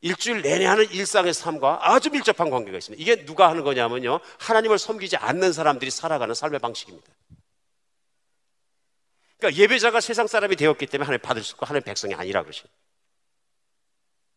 일주일 0.00 0.42
내내 0.42 0.66
하는 0.66 0.90
일상의 0.90 1.32
삶과 1.32 1.80
아주 1.82 2.10
밀접한 2.10 2.50
관계가 2.50 2.78
있습니다. 2.78 3.02
이게 3.02 3.24
누가 3.24 3.48
하는 3.48 3.64
거냐면요. 3.64 4.20
하나님을 4.38 4.78
섬기지 4.78 5.16
않는 5.16 5.52
사람들이 5.52 5.90
살아가는 5.90 6.34
삶의 6.34 6.60
방식입니다. 6.60 7.08
그러니까 9.38 9.62
예배자가 9.62 10.00
세상 10.00 10.26
사람이 10.26 10.56
되었기 10.56 10.86
때문에 10.86 11.06
하나님 11.06 11.20
받을 11.22 11.42
수 11.42 11.54
있고 11.54 11.66
하나님 11.66 11.84
백성이 11.84 12.14
아니라 12.14 12.42
그러시죠. 12.42 12.68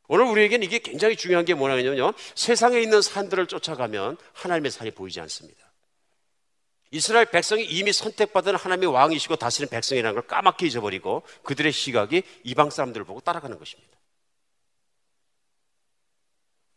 오늘 0.07 0.25
우리에게는 0.25 0.65
이게 0.65 0.79
굉장히 0.79 1.15
중요한 1.15 1.45
게 1.45 1.53
뭐냐면요. 1.53 2.13
세상에 2.35 2.81
있는 2.81 3.01
산들을 3.01 3.45
쫓아가면 3.47 4.17
하나님의 4.33 4.71
산이 4.71 4.91
보이지 4.91 5.19
않습니다. 5.21 5.69
이스라엘 6.91 7.25
백성이 7.25 7.63
이미 7.65 7.93
선택받은 7.93 8.55
하나님의 8.55 8.91
왕이시고 8.91 9.35
다스리는 9.35 9.69
백성이라는 9.69 10.15
걸 10.15 10.25
까맣게 10.25 10.65
잊어버리고 10.65 11.21
그들의 11.43 11.71
시각이 11.71 12.23
이방 12.43 12.71
사람들을 12.71 13.05
보고 13.05 13.19
따라가는 13.19 13.59
것입니다. 13.59 13.98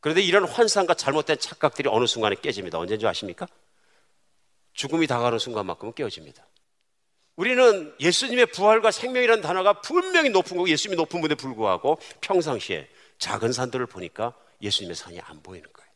그런데 0.02 0.20
이런 0.20 0.44
환상과 0.44 0.94
잘못된 0.94 1.38
착각들이 1.38 1.88
어느 1.88 2.06
순간에 2.06 2.34
깨집니다. 2.34 2.76
언제인 2.76 2.98
줄 2.98 3.08
아십니까? 3.08 3.46
죽음이 4.72 5.06
다가오는 5.06 5.38
순간만큼은 5.38 5.94
깨어집니다. 5.94 6.44
우리는 7.36 7.94
예수님의 8.00 8.46
부활과 8.46 8.90
생명이라는 8.90 9.42
단어가 9.42 9.80
분명히 9.80 10.28
높은 10.30 10.56
거고 10.56 10.68
예수님이 10.68 10.96
높은 10.96 11.20
분에 11.20 11.36
불구하고 11.36 11.98
평상시에 12.20 12.90
작은 13.18 13.52
산들을 13.52 13.86
보니까 13.86 14.34
예수님의 14.60 14.96
산이 14.96 15.20
안 15.20 15.40
보이는 15.40 15.72
거예요. 15.72 15.90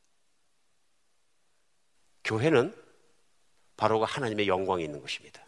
교회는 2.23 2.77
바로 3.77 3.99
그 3.99 4.05
하나님의 4.09 4.47
영광이 4.47 4.85
있는 4.85 5.01
것입니다. 5.01 5.45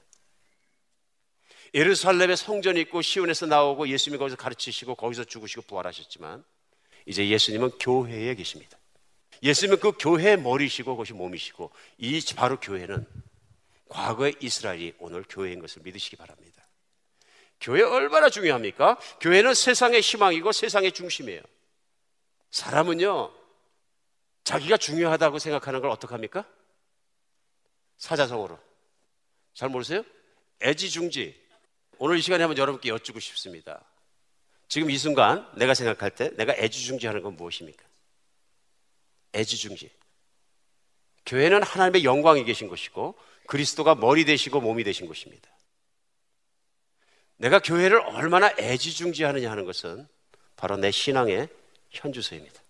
예루살렘에 1.75 2.35
성전이 2.35 2.81
있고 2.81 3.03
시온에서 3.03 3.47
나오고 3.47 3.87
예수님이 3.89 4.19
거기서 4.19 4.37
가르치시고 4.37 4.97
거기서 4.97 5.23
죽으시고 5.25 5.63
부활하셨지만 5.63 6.45
이제 7.09 7.27
예수님은 7.27 7.71
교회에 7.81 8.35
계십니다. 8.35 8.77
예수님은 9.43 9.81
그 9.81 9.93
교회의 9.93 10.39
머리시고 10.39 10.93
그것이 10.93 11.15
몸이시고 11.15 11.71
이 11.97 12.21
바로 12.37 12.61
교회는 12.61 13.07
과거의 13.89 14.35
이스라엘이 14.41 14.93
오늘 14.99 15.25
교회인 15.27 15.59
것을 15.59 15.81
믿으시기 15.83 16.17
바랍니다. 16.17 16.63
교회 17.63 17.83
얼마나 17.83 18.29
중요합니까? 18.29 18.99
교회는 19.23 19.55
세상의 19.55 20.03
희망이고 20.03 20.53
세상의 20.53 20.93
중심이에요. 20.93 21.41
사람은요, 22.51 23.33
자기가 24.45 24.77
중요하다고 24.77 25.39
생각하는 25.39 25.81
걸 25.81 25.91
어떡합니까? 25.91 26.45
사자성어로. 27.97 28.59
잘 29.55 29.71
모르세요? 29.71 30.05
애지중지. 30.63 31.35
오늘 31.97 32.19
이 32.19 32.21
시간에 32.21 32.45
한번 32.45 32.59
여러분께 32.59 32.91
여쭙고 32.91 33.19
싶습니다. 33.19 33.83
지금 34.69 34.91
이 34.91 34.99
순간 34.99 35.49
내가 35.57 35.75
생각할 35.75 36.11
때 36.11 36.31
내가 36.37 36.55
애지중지하는 36.55 37.23
건 37.23 37.37
무엇입니까? 37.37 37.83
애지중지. 39.35 39.91
교회는 41.27 41.63
하나님의 41.63 42.05
영광이 42.05 42.45
계신 42.45 42.69
것이고 42.69 43.15
그리스도가 43.47 43.95
머리 43.95 44.25
되시고 44.25 44.61
몸이 44.61 44.85
되신 44.85 45.07
것입니다. 45.07 45.49
내가 47.37 47.61
교회를 47.61 48.01
얼마나 48.01 48.51
애지중지하느냐 48.59 49.51
하는 49.51 49.65
것은 49.65 50.07
바로 50.57 50.77
내 50.77 50.91
신앙의 50.91 51.49
현주소입니다. 51.91 52.61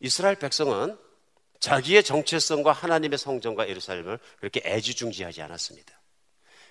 이스라엘 0.00 0.36
백성은 0.36 0.98
자기의 1.60 2.04
정체성과 2.04 2.72
하나님의 2.72 3.18
성전과 3.18 3.68
예루살렘을 3.68 4.18
그렇게 4.38 4.60
애지중지하지 4.64 5.42
않았습니다. 5.42 5.97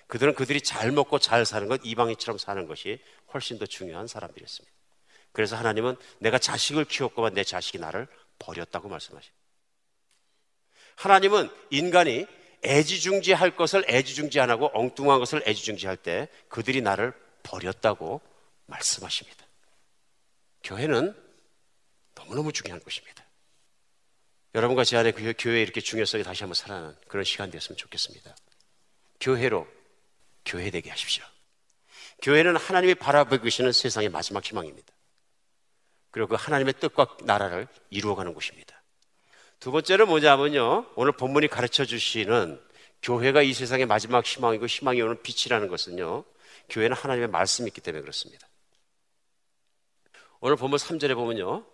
그들은 0.08 0.34
그들이 0.34 0.60
잘 0.60 0.90
먹고 0.90 1.18
잘 1.18 1.46
사는 1.46 1.68
것, 1.68 1.80
이방인처럼 1.84 2.38
사는 2.38 2.66
것이 2.66 3.00
훨씬 3.32 3.58
더 3.58 3.66
중요한 3.66 4.06
사람들이었습니다. 4.06 4.76
그래서 5.32 5.56
하나님은 5.56 5.96
내가 6.18 6.38
자식을 6.38 6.86
키웠고만 6.86 7.34
내 7.34 7.44
자식이 7.44 7.78
나를 7.78 8.08
버렸다고 8.38 8.88
말씀하십니다. 8.88 9.38
하나님은 10.96 11.50
인간이 11.70 12.26
애지중지할 12.64 13.54
것을 13.54 13.84
애지중지 13.88 14.40
안 14.40 14.50
하고 14.50 14.70
엉뚱한 14.74 15.20
것을 15.20 15.42
애지중지할 15.46 15.96
때 15.98 16.28
그들이 16.48 16.80
나를 16.80 17.12
버렸다고 17.42 18.20
말씀하십니다. 18.66 19.46
교회는 20.64 21.14
너무너무 22.14 22.52
중요한 22.52 22.82
것입니다. 22.82 23.24
여러분과 24.54 24.84
제 24.84 24.96
안에 24.96 25.12
그 25.12 25.34
교회의 25.38 25.62
이렇게 25.62 25.80
중요성이 25.80 26.24
다시 26.24 26.42
한번 26.42 26.54
살아나는 26.54 26.96
그런 27.06 27.24
시간 27.24 27.50
되었으면 27.50 27.76
좋겠습니다. 27.76 28.34
교회로 29.20 29.68
교회 30.48 30.70
되게 30.70 30.90
하십시오. 30.90 31.24
교회는 32.22 32.56
하나님이 32.56 32.94
바라보고 32.94 33.42
계시는 33.42 33.72
세상의 33.72 34.08
마지막 34.08 34.44
희망입니다. 34.44 34.92
그리고 36.10 36.28
그 36.28 36.34
하나님의 36.36 36.74
뜻과 36.80 37.18
나라를 37.22 37.68
이루어가는 37.90 38.32
곳입니다. 38.34 38.82
두 39.60 39.70
번째는 39.70 40.08
뭐냐면요. 40.08 40.86
오늘 40.96 41.12
본문이 41.12 41.48
가르쳐 41.48 41.84
주시는 41.84 42.60
교회가 43.02 43.42
이 43.42 43.52
세상의 43.52 43.86
마지막 43.86 44.24
희망이고 44.24 44.66
희망이 44.66 45.00
오는 45.02 45.22
빛이라는 45.22 45.68
것은요. 45.68 46.24
교회는 46.70 46.96
하나님의 46.96 47.28
말씀이 47.28 47.68
있기 47.68 47.80
때문에 47.80 48.00
그렇습니다. 48.00 48.48
오늘 50.40 50.56
본문 50.56 50.78
3절에 50.78 51.14
보면요. 51.14 51.64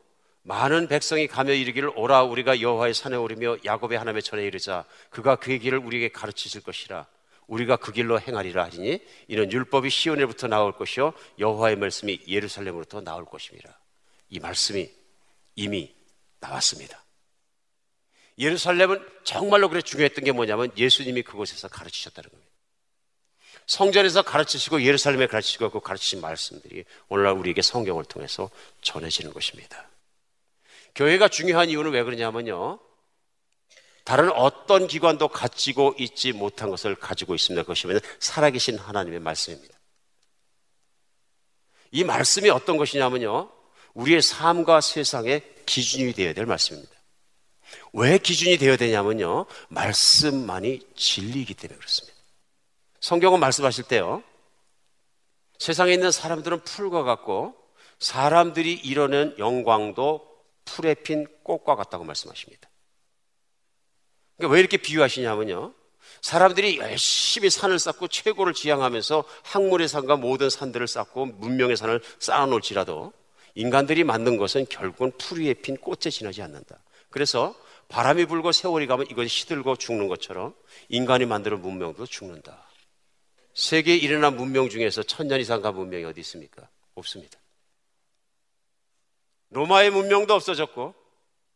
많은 0.42 0.88
백성이 0.88 1.26
가며 1.26 1.52
이르기를 1.52 1.92
오라 1.96 2.24
우리가 2.24 2.60
여호와의 2.60 2.92
산에 2.92 3.16
오르며 3.16 3.56
야곱의 3.64 3.98
하나님의 3.98 4.22
전에 4.22 4.44
이르자 4.44 4.84
그가 5.08 5.36
그의 5.36 5.58
길을 5.58 5.78
우리에게 5.78 6.10
가르치실 6.10 6.62
것이라 6.62 7.06
우리가 7.46 7.76
그 7.76 7.92
길로 7.92 8.20
행하리라 8.20 8.64
하시니 8.64 9.00
이는 9.28 9.52
율법이 9.52 9.90
시온에부터 9.90 10.48
나올 10.48 10.72
것이요 10.72 11.12
여호와의 11.38 11.76
말씀이 11.76 12.20
예루살렘으로부터 12.26 13.00
나올 13.00 13.24
것입니다. 13.24 13.78
이 14.30 14.40
말씀이 14.40 14.90
이미 15.56 15.94
나왔습니다. 16.40 17.02
예루살렘은 18.38 19.06
정말로 19.22 19.68
그래 19.68 19.80
중요했던 19.80 20.24
게 20.24 20.32
뭐냐면 20.32 20.70
예수님이 20.76 21.22
그곳에서 21.22 21.68
가르치셨다는 21.68 22.30
겁니다. 22.30 22.50
성전에서 23.66 24.22
가르치시고 24.22 24.82
예루살렘에 24.82 25.26
가르치시고 25.26 25.70
그 25.70 25.80
가르치신 25.80 26.20
말씀들이 26.20 26.84
오늘날 27.08 27.34
우리에게 27.34 27.62
성경을 27.62 28.04
통해서 28.04 28.50
전해지는 28.82 29.32
것입니다. 29.32 29.88
교회가 30.94 31.28
중요한 31.28 31.70
이유는 31.70 31.92
왜 31.92 32.02
그러냐면요. 32.02 32.78
다른 34.04 34.30
어떤 34.32 34.86
기관도 34.86 35.28
가지고 35.28 35.94
있지 35.98 36.32
못한 36.32 36.70
것을 36.70 36.94
가지고 36.94 37.34
있습니다. 37.34 37.62
그것이 37.62 37.86
면 37.86 38.00
살아계신 38.20 38.78
하나님의 38.78 39.20
말씀입니다. 39.20 39.74
이 41.90 42.04
말씀이 42.04 42.50
어떤 42.50 42.76
것이냐면요. 42.76 43.50
우리의 43.94 44.20
삶과 44.20 44.80
세상의 44.80 45.42
기준이 45.64 46.12
되어야 46.12 46.34
될 46.34 46.44
말씀입니다. 46.44 46.92
왜 47.92 48.18
기준이 48.18 48.58
되어야 48.58 48.76
되냐면요. 48.76 49.46
말씀만이 49.68 50.80
진리이기 50.96 51.54
때문에 51.54 51.78
그렇습니다. 51.78 52.18
성경은 53.00 53.40
말씀하실 53.40 53.84
때요. 53.84 54.22
세상에 55.58 55.92
있는 55.94 56.10
사람들은 56.10 56.64
풀과 56.64 57.04
같고 57.04 57.54
사람들이 58.00 58.72
이뤄낸 58.74 59.34
영광도 59.38 60.28
풀에 60.64 60.94
핀 60.94 61.26
꽃과 61.42 61.76
같다고 61.76 62.04
말씀하십니다. 62.04 62.68
그러니까 64.36 64.54
왜 64.54 64.60
이렇게 64.60 64.76
비유하시냐면요. 64.76 65.72
사람들이 66.20 66.78
열심히 66.78 67.50
산을 67.50 67.78
쌓고 67.78 68.08
최고를 68.08 68.54
지향하면서 68.54 69.24
학문의 69.42 69.88
산과 69.88 70.16
모든 70.16 70.48
산들을 70.48 70.88
쌓고 70.88 71.26
문명의 71.26 71.76
산을 71.76 72.00
쌓아놓을지라도 72.18 73.12
인간들이 73.54 74.04
만든 74.04 74.36
것은 74.36 74.66
결국은 74.68 75.12
풀 75.18 75.40
위에 75.40 75.54
핀 75.54 75.76
꽃에 75.76 76.10
지나지 76.10 76.42
않는다. 76.42 76.78
그래서 77.10 77.54
바람이 77.88 78.24
불고 78.24 78.50
세월이 78.52 78.86
가면 78.86 79.06
이것이 79.10 79.28
시들고 79.28 79.76
죽는 79.76 80.08
것처럼 80.08 80.54
인간이 80.88 81.26
만드는 81.26 81.60
문명도 81.60 82.06
죽는다. 82.06 82.66
세계에 83.54 83.94
일어난 83.94 84.36
문명 84.36 84.68
중에서 84.68 85.02
천년 85.04 85.40
이상 85.40 85.62
간 85.62 85.74
문명이 85.76 86.04
어디 86.04 86.20
있습니까? 86.22 86.68
없습니다. 86.94 87.38
로마의 89.50 89.90
문명도 89.90 90.34
없어졌고 90.34 90.94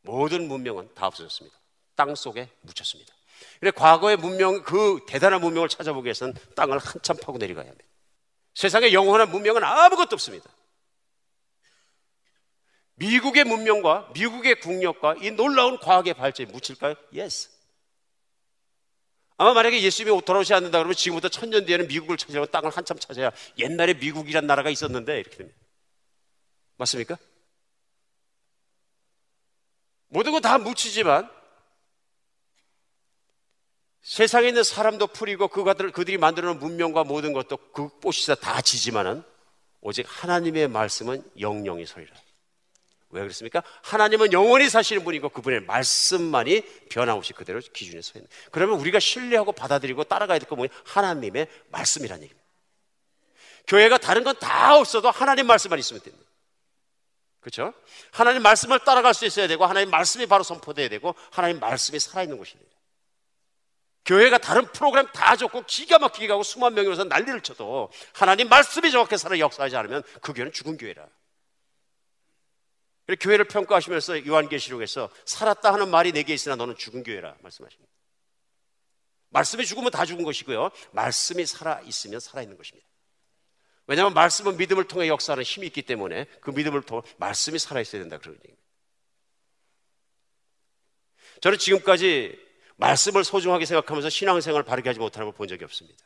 모든 0.03 0.47
문명은 0.47 0.91
다 0.95 1.09
없어졌습니다. 1.09 1.58
땅 1.99 2.15
속에 2.15 2.49
묻혔습니다. 2.61 3.13
그래 3.59 3.73
과거의 3.73 4.17
문명 4.17 4.63
그 4.63 5.05
대단한 5.09 5.41
문명을 5.41 5.69
찾아보기 5.69 6.07
위해서는 6.07 6.33
땅을 6.55 6.79
한참 6.79 7.17
파고 7.21 7.39
내려가야 7.39 7.67
합니다. 7.67 7.85
세상에 8.55 8.93
영원한 8.93 9.31
문명은 9.33 9.65
아무것도 9.65 10.15
없습니다. 10.15 10.49
미국의 12.95 13.45
문명과 13.45 14.11
미국의 14.15 14.61
국력과 14.61 15.17
이 15.21 15.33
놀라운 15.33 15.77
과학의 15.79 16.15
발전이 16.15 16.53
묻힐까요? 16.53 16.95
Yes. 17.13 17.51
아마 19.37 19.53
만약에 19.53 19.83
예수님이 19.83 20.21
돌아오지 20.25 20.55
않는다 20.55 20.79
그러면 20.79 20.95
지금부터 20.95 21.29
천년 21.29 21.65
뒤에는 21.65 21.89
미국을 21.89 22.17
차지하고 22.17 22.47
땅을 22.47 22.71
한참 22.71 22.97
차지해야 22.99 23.33
옛날에 23.59 23.95
미국이란 23.95 24.47
나라가 24.47 24.71
있었는데 24.71 25.19
이렇게 25.19 25.37
됩니다. 25.37 25.59
맞습니까? 26.77 27.19
모든 30.09 30.31
건 30.33 30.41
다 30.41 30.59
묻히지만 30.59 31.38
세상에 34.09 34.49
있는 34.49 34.65
사람도 34.65 35.09
풀이고 35.09 35.49
그들, 35.49 35.93
그들이 35.93 36.17
만들어 36.17 36.49
놓은 36.49 36.59
문명과 36.61 37.05
모든 37.05 37.35
것도 37.35 37.59
그 37.75 37.91
꽃이다 38.01 38.37
다 38.37 38.63
지지만은 38.63 39.23
오직 39.83 40.07
하나님의 40.09 40.69
말씀은 40.69 41.23
영영이 41.39 41.85
소리라. 41.85 42.17
왜 43.11 43.21
그렇습니까? 43.21 43.63
하나님은 43.83 44.33
영원히 44.33 44.71
사시는 44.71 45.05
분이고 45.05 45.29
그분의 45.29 45.61
말씀만이 45.61 46.63
변함없이 46.89 47.35
그대로 47.35 47.61
기준에 47.61 48.01
서 48.01 48.15
있는. 48.19 48.27
그러면 48.51 48.81
우리가 48.81 48.99
신뢰하고 48.99 49.53
받아들이고 49.53 50.05
따라가야 50.05 50.39
될 50.39 50.49
건 50.49 50.57
뭐냐? 50.57 50.73
하나님의 50.87 51.47
말씀이라는 51.69 52.23
얘기입니다. 52.23 52.49
교회가 53.67 53.99
다른 53.99 54.25
건 54.25 54.35
다 54.39 54.79
없어도 54.79 55.11
하나님 55.11 55.47
말씀만 55.47 55.79
있으면 55.79 56.01
됩니다. 56.03 56.25
그렇죠? 57.41 57.75
하나님 58.11 58.41
말씀을 58.41 58.79
따라갈 58.79 59.13
수 59.13 59.27
있어야 59.27 59.47
되고 59.49 59.67
하나님 59.67 59.91
말씀이 59.91 60.25
바로 60.25 60.43
선포돼야 60.45 60.89
되고 60.89 61.15
하나님 61.31 61.61
말씀이 61.61 62.01
살아있는 62.01 62.39
곳이에요. 62.39 62.68
교회가 64.09 64.39
다른 64.39 64.65
프로그램 64.73 65.07
다 65.13 65.37
좋고 65.37 65.65
기가 65.67 65.99
막히게 65.99 66.29
가고 66.29 66.43
수만 66.43 66.73
명이 66.73 66.89
와서 66.89 67.05
난리를 67.05 67.43
쳐도 67.43 67.93
하나님 68.15 68.49
말씀이 68.49 68.91
정확하게 68.91 69.19
살아 69.19 69.39
역사하지 69.39 69.77
않으면 69.77 70.03
그 70.23 70.33
교회는 70.33 70.51
죽은 70.51 70.79
교회라. 70.79 71.07
교회를 73.21 73.47
평가하시면서 73.49 74.27
요한계시록에서 74.27 75.11
살았다 75.27 75.75
하는 75.75 75.91
말이 75.91 76.13
내게 76.13 76.33
있으나 76.33 76.57
너는 76.57 76.77
죽은 76.77 77.03
교회라 77.03 77.37
말씀하십니다. 77.43 77.93
말씀이 79.29 79.67
죽으면 79.67 79.91
다 79.91 80.07
죽은 80.07 80.25
것이고요. 80.25 80.71
말씀이 80.93 81.45
살아 81.45 81.83
있으면 81.83 82.19
살아 82.19 82.41
있는 82.41 82.57
것입니다. 82.57 82.89
왜냐하면 83.87 84.15
말씀은 84.15 84.57
믿음을 84.57 84.89
통해 84.89 85.09
역사하는 85.09 85.45
힘이 85.45 85.67
있기 85.67 85.83
때문에 85.83 86.25
그 86.41 86.51
믿음을 86.51 86.81
통해 86.81 87.03
말씀이 87.19 87.59
살아 87.59 87.83
있어야 87.83 88.01
된다 88.01 88.17
그런 88.17 88.37
얘기입니다. 88.37 88.63
저는 91.43 91.59
지금까지 91.59 92.48
말씀을 92.79 93.25
소중하게 93.25 93.67
생각하면서 93.67 94.09
신앙생활을 94.11 94.65
바르게 94.65 94.89
하지 94.89 94.99
못하는 94.99 95.27
걸 95.27 95.37
본 95.37 95.47
적이 95.49 95.65
없습니다. 95.65 96.05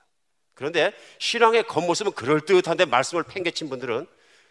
그런데 0.54 0.92
신앙의 1.18 1.66
겉모습은 1.66 2.12
그럴듯한데 2.12 2.86
말씀을 2.86 3.22
팽개친 3.24 3.68
분들은 3.70 4.06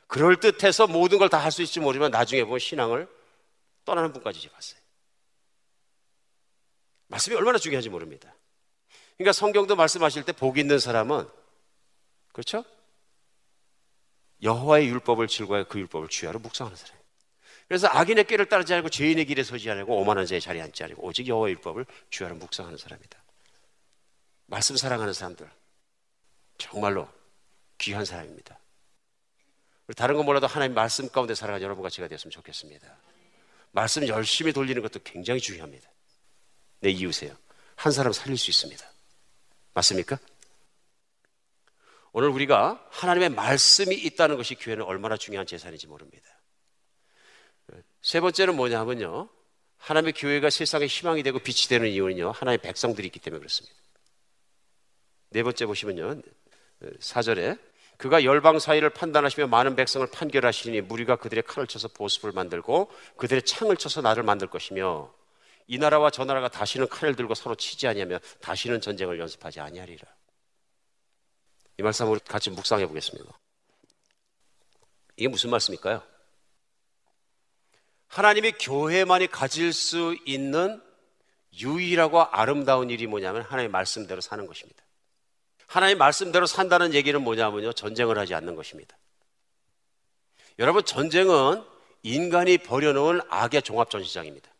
그럴듯해서 0.07 0.88
모든 0.88 1.17
걸 1.19 1.30
다 1.30 1.38
할 1.39 1.51
수 1.51 1.61
있을지 1.61 1.80
모르지만 1.80 2.11
나중에 2.11 2.43
보면 2.43 2.59
신앙을 2.59 3.07
떠나는 3.86 4.13
분까지 4.13 4.49
봤어요. 4.49 4.80
말씀이 7.07 7.36
얼마나 7.36 7.57
중요한지 7.57 7.89
모릅니다. 7.89 8.34
그러니까 9.17 9.34
성경도 9.34 9.76
말씀하실 9.76 10.24
때 10.24 10.32
복 10.32 10.57
있는 10.57 10.80
사람은 10.80 11.28
그렇죠? 12.32 12.63
여호와의 14.43 14.88
율법을 14.88 15.28
즐거워해 15.28 15.65
그 15.67 15.80
율법을 15.80 16.07
주야로 16.09 16.39
묵상하는 16.39 16.76
사람. 16.76 17.01
그래서 17.72 17.88
악인의 17.88 18.26
길을 18.26 18.47
따르지 18.47 18.74
않고 18.74 18.89
죄인의 18.89 19.24
길에 19.24 19.43
서지 19.43 19.72
않고 19.72 19.95
오만한 19.95 20.26
자의 20.26 20.41
자리에 20.41 20.61
앉지 20.61 20.84
않고 20.84 21.07
오직 21.07 21.26
여호와의 21.26 21.53
율법을 21.53 21.86
주야로 22.09 22.36
묵상하는 22.36 22.78
사람이다. 22.78 23.24
말씀 24.47 24.76
사랑하는 24.76 25.13
사람들 25.13 25.49
정말로 26.57 27.07
귀한 27.78 28.03
사람입니다. 28.03 28.59
다른 29.95 30.17
건 30.17 30.26
몰라도 30.26 30.47
하나님 30.47 30.74
말씀 30.74 31.07
가운데 31.07 31.34
살아가는 31.34 31.63
여러분과 31.63 31.89
제가 31.89 32.09
되었으면 32.09 32.32
좋겠습니다. 32.32 32.93
말씀 33.72 34.05
열심히 34.05 34.51
돌리는 34.51 34.82
것도 34.82 34.99
굉장히 35.05 35.39
중요합니다. 35.39 35.89
내 36.82 36.89
이웃이에요. 36.89 37.34
한 37.78 37.93
사람 37.93 38.11
살릴 38.11 38.38
수 38.38 38.49
있습니다. 38.49 38.86
맞습니까? 39.74 40.19
오늘 42.11 42.28
우리가 42.28 42.86
하나님의 42.89 43.30
말씀이 43.30 43.95
있다는 43.95 44.36
것이 44.36 44.55
교회는 44.55 44.84
얼마나 44.84 45.15
중요한 45.15 45.47
재산인지 45.47 45.88
모릅니다. 45.88 46.41
세 48.02 48.20
번째는 48.20 48.56
뭐냐면요. 48.56 49.30
하나님의 49.78 50.14
교회가 50.14 50.49
세상의 50.49 50.88
희망이 50.88 51.24
되고 51.24 51.39
빛이 51.39 51.68
되는 51.68 51.88
이유는요. 51.88 52.32
하나님의 52.32 52.60
백성들이 52.60 53.08
있기 53.08 53.20
때문에 53.20 53.39
그렇습니다. 53.39 53.76
네 55.30 55.43
번째 55.43 55.66
보시면요. 55.66 56.22
사절에 56.99 57.58
그가 57.97 58.24
열방 58.24 58.60
사이를 58.60 58.89
판단하시며 58.89 59.47
많은 59.47 59.76
백성을 59.76 60.06
판결하시니 60.08 60.82
무리가 60.82 61.18
그들의 61.18 61.43
칼을 61.43 61.68
쳐서 61.68 61.88
보습을 61.88 62.32
만들고 62.32 62.91
그들의 63.18 63.43
창을 63.43 63.78
쳐서 63.78 64.02
나를 64.02 64.24
만들 64.24 64.47
것이며 64.47 65.14
이 65.68 65.78
나라와 65.78 66.10
저 66.10 66.26
나라가 66.26 66.49
다시는 66.49 66.88
칼을 66.89 67.16
들고 67.16 67.36
서로 67.36 67.56
치지 67.56 67.88
아니하며 67.88 68.20
다시는 68.41 68.82
전쟁을 68.82 69.20
연습하지 69.20 69.60
아니하리라. 69.60 70.08
이 71.78 71.84
말씀 71.84 72.10
우리 72.12 72.20
같이 72.20 72.49
묵상해 72.49 72.88
보겠습니다. 72.88 73.32
이게 75.16 75.28
무슨 75.28 75.52
말씀일까요? 75.52 76.11
하나님이 78.12 78.51
교회만이 78.59 79.28
가질 79.28 79.72
수 79.72 80.18
있는 80.26 80.82
유일하고 81.57 82.22
아름다운 82.22 82.89
일이 82.89 83.07
뭐냐면 83.07 83.41
하나님의 83.43 83.70
말씀대로 83.70 84.20
사는 84.20 84.45
것입니다. 84.45 84.84
하나님 85.66 85.97
말씀대로 85.97 86.45
산다는 86.45 86.93
얘기는 86.93 87.20
뭐냐면요. 87.22 87.72
전쟁을 87.72 88.18
하지 88.18 88.36
않는 88.36 88.55
것입니다. 88.55 88.97
여러분, 90.59 90.84
전쟁은 90.84 91.64
인간이 92.03 92.57
버려놓은 92.57 93.22
악의 93.30 93.62
종합전시장입니다. 93.62 94.51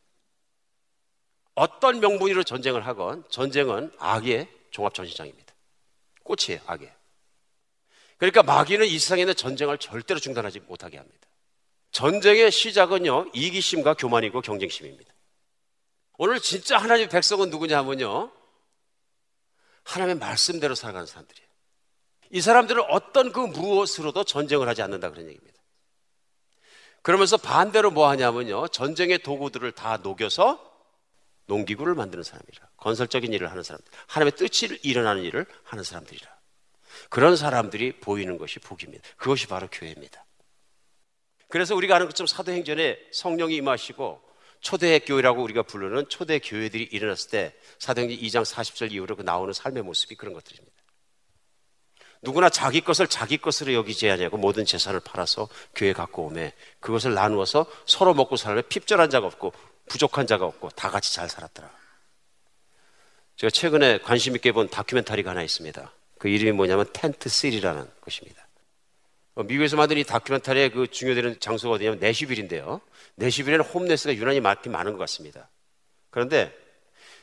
어떤 1.54 1.99
명분으로 1.99 2.43
전쟁을 2.43 2.88
하건 2.88 3.26
전쟁은 3.30 3.91
악의 3.99 4.47
종합전시장입니다. 4.72 5.54
꽃이에요, 6.24 6.62
악의. 6.68 6.89
그러니까 8.18 8.43
마귀는 8.43 8.86
이 8.86 8.97
세상에 8.97 9.24
있는 9.24 9.36
전쟁을 9.36 9.78
절대로 9.78 10.22
중단하지 10.22 10.62
못하게 10.62 10.97
합니다. 10.97 11.28
전쟁의 11.92 12.52
시작은요, 12.52 13.32
이기심과 13.34 13.96
교만이고 13.96 14.42
경쟁심입니다. 14.42 15.14
오늘 16.18 16.39
진짜 16.39 16.78
하나님의 16.78 17.10
백성은 17.10 17.50
누구냐 17.50 17.78
하면요, 17.80 18.32
하나님의 19.84 20.20
말씀대로 20.20 20.76
살아가는 20.76 21.06
사람들이에요. 21.06 21.50
이 22.32 22.42
사람들은 22.42 22.84
어떤 22.89 23.32
그 23.32 23.39
무엇으로도 23.39 24.24
전쟁을 24.24 24.68
하지 24.68 24.82
않는다 24.82 25.10
그런 25.10 25.28
얘기입니다. 25.28 25.62
그러면서 27.02 27.38
반대로 27.38 27.92
뭐 27.92 28.10
하냐면요. 28.10 28.68
전쟁의 28.70 29.20
도구들을 29.20 29.72
다 29.74 29.98
녹여서 29.98 30.72
농기구를 31.48 31.96
만드는 31.96 32.24
사람이라. 32.24 32.70
건설적인 32.78 33.34
일을 33.34 33.50
하는 33.50 33.64
사람들. 33.64 33.92
하나님의 34.08 34.38
뜻이 34.38 34.80
일어나는 34.84 35.24
일을 35.24 35.46
하는 35.64 35.84
사람들이라. 35.84 36.30
그런 37.10 37.36
사람들이 37.36 38.00
보이는 38.00 38.38
것이 38.38 38.60
복입니다. 38.60 39.04
그것이 39.18 39.48
바로 39.48 39.68
교회입니다. 39.72 40.24
그래서 41.52 41.76
우리가 41.76 41.95
아는 41.95 42.08
것처럼 42.08 42.28
사도행전에 42.28 42.97
성령이 43.12 43.56
임하시고 43.58 44.22
초대 44.62 44.99
교회라고 44.99 45.43
우리가 45.43 45.64
부르는 45.64 46.08
초대 46.10 46.39
교회들이 46.39 46.84
일어났을 46.91 47.30
때 47.30 47.54
사도행전 47.80 48.18
2장 48.18 48.43
40절 48.45 48.91
이후로 48.91 49.18
그 49.18 49.22
나오는 49.22 49.54
삶의 49.54 49.84
모습이 49.84 50.16
그런 50.16 50.34
것들입니다. 50.34 50.72
누구나 52.24 52.49
자기 52.49 52.82
것을 52.82 53.08
자기 53.08 53.38
것으로 53.38 53.74
여기지 53.74 54.10
아니하고 54.10 54.38
모든 54.38 54.64
재산을 54.64 54.99
팔아서 54.99 55.49
교회 55.76 55.91
갖고 55.91 56.28
오매 56.28 56.54
그것을 56.80 57.16
나누어서 57.16 57.66
서로 57.86 58.14
먹고 58.14 58.36
살며 58.36 58.62
핍절한 58.70 59.10
자가 59.10 59.26
없고 59.26 59.54
부족한 59.88 60.28
자가 60.28 60.45
없고 60.45 60.70
다 60.70 60.89
같이 60.89 61.14
잘 61.14 61.28
살았더라. 61.28 61.70
제가 63.38 63.49
최근에 63.49 63.97
관심 63.99 64.36
있게 64.36 64.52
본 64.52 64.70
다큐멘터리가 64.70 65.32
하나 65.32 65.41
있습니다. 65.41 65.91
그 66.20 66.30
이름이 66.30 66.52
뭐냐면 66.52 66.86
텐트 66.93 67.28
시리라는 67.28 67.89
것입니다. 68.02 68.41
어, 69.36 69.44
미국에서 69.44 69.78
만든 69.78 69.98
이 69.98 70.04
다큐멘터리의 70.04 70.72
그 70.72 70.88
중요되는 70.88 71.40
장소가 71.40 71.76
어디냐면 71.76 72.00
내시빌인데요. 72.00 72.82
내시빌에는 73.16 73.66
홈레스가 73.66 74.16
유난히 74.16 74.40
많긴 74.42 74.72
많은 74.72 74.94
것 74.94 75.00
같습니다. 75.00 75.50
그런데 76.10 76.54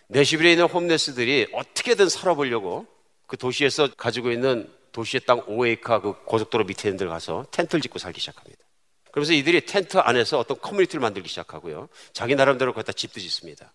내시빌에 0.08 0.52
있는 0.52 0.66
홈레스들이 0.66 1.48
어떻게든 1.52 2.08
살아보려고 2.08 2.86
그 3.26 3.36
도시에서 3.36 3.88
가지고 3.94 4.30
있는 4.30 4.72
도시의 4.92 5.20
땅 5.26 5.42
5에이카 5.42 6.00
그 6.00 6.14
고속도로 6.24 6.64
밑에 6.64 6.88
있는 6.88 6.98
데 6.98 7.06
가서 7.06 7.46
텐트를 7.50 7.82
짓고 7.82 7.98
살기 7.98 8.20
시작합니다. 8.20 8.64
그러면서 9.10 9.34
이들이 9.34 9.66
텐트 9.66 9.98
안에서 9.98 10.38
어떤 10.38 10.58
커뮤니티를 10.60 11.00
만들기 11.00 11.28
시작하고요. 11.28 11.88
자기 12.12 12.34
나름대로 12.34 12.72
거기다 12.72 12.92
집도 12.92 13.20
짓습니다. 13.20 13.72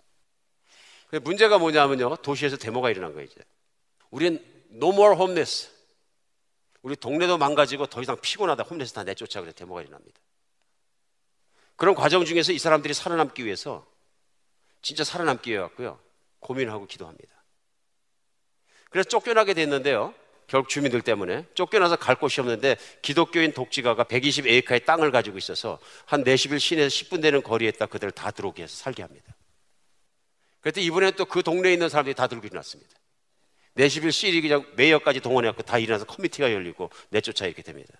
문제가 1.21 1.59
뭐냐면요. 1.59 2.15
도시에서 2.17 2.57
데모가 2.57 2.89
일어난 2.89 3.13
거예요, 3.13 3.27
이제. 3.29 3.39
우리는 4.09 4.43
no 4.73 4.89
more 4.89 5.15
homeless. 5.15 5.69
우리 6.83 6.95
동네도 6.95 7.37
망가지고 7.37 7.87
더 7.87 8.01
이상 8.01 8.17
피곤하다. 8.21 8.63
홈레스 8.63 8.93
다 8.93 9.03
내쫓아 9.03 9.41
그래 9.41 9.51
데모가 9.53 9.81
일어납니다. 9.81 10.19
그런 11.75 11.95
과정 11.95 12.23
중에서 12.23 12.51
이 12.51 12.59
사람들이 12.59 12.93
살아남기 12.93 13.45
위해서 13.45 13.87
진짜 14.81 15.03
살아남기 15.03 15.49
위해 15.51 15.59
왔고요. 15.61 15.99
고민하고 16.39 16.85
기도합니다. 16.85 17.33
그래서 18.89 19.09
쫓겨나게 19.09 19.53
됐는데요. 19.53 20.13
결국 20.45 20.67
주민들 20.67 21.01
때문에 21.01 21.47
쫓겨나서 21.55 21.95
갈 21.95 22.15
곳이 22.15 22.41
없는데 22.41 22.75
기독교인 23.01 23.53
독지가가 23.53 24.03
120에이카의 24.03 24.85
땅을 24.85 25.09
가지고 25.09 25.37
있어서 25.37 25.79
한 26.05 26.23
4십일 26.23 26.59
시내에서 26.59 26.89
10분 26.89 27.21
되는 27.21 27.41
거리에다 27.41 27.85
그들을 27.85 28.11
다 28.11 28.29
들어오게 28.29 28.63
해서 28.63 28.75
살게 28.75 29.01
합니다. 29.01 29.33
그랬더 30.59 30.81
이번에 30.81 31.11
또 31.11 31.25
그 31.25 31.43
동네에 31.43 31.73
있는 31.73 31.87
사람들이 31.89 32.13
다 32.13 32.27
들고 32.27 32.45
일어났습니다. 32.45 32.91
4십일 33.75 34.11
city 34.11 34.41
그냥 34.41 34.65
mayor까지 34.75 35.19
동원해갖고 35.19 35.63
다 35.63 35.77
일어나서 35.79 36.05
committee가 36.05 36.51
열리고 36.51 36.89
내쫓아 37.09 37.45
이렇게 37.45 37.61
됩니다. 37.61 37.93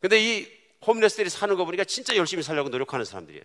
근데 0.00 0.18
이 0.20 0.48
homeless들이 0.86 1.28
사는 1.28 1.54
거 1.56 1.64
보니까 1.64 1.84
진짜 1.84 2.16
열심히 2.16 2.42
살려고 2.42 2.70
노력하는 2.70 3.04
사람들이에요. 3.04 3.44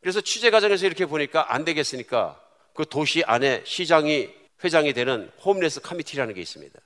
그래서 0.00 0.20
취재 0.20 0.50
과정에서 0.50 0.86
이렇게 0.86 1.06
보니까 1.06 1.54
안 1.54 1.64
되겠으니까 1.64 2.42
그 2.74 2.84
도시 2.84 3.22
안에 3.24 3.62
시장이 3.64 4.28
회장이 4.64 4.92
되는 4.92 5.30
homeless 5.44 5.80
committee라는 5.80 6.34
게 6.34 6.40
있습니다. 6.40 6.78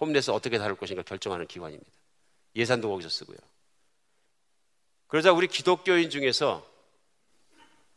homeless 0.00 0.30
어떻게 0.30 0.58
다룰 0.58 0.76
것인가 0.76 1.02
결정하는 1.02 1.46
기관입니다. 1.46 1.90
예산도 2.56 2.88
거기서 2.88 3.08
쓰고요. 3.08 3.36
그러자 5.06 5.32
우리 5.32 5.46
기독교인 5.46 6.10
중에서 6.10 6.66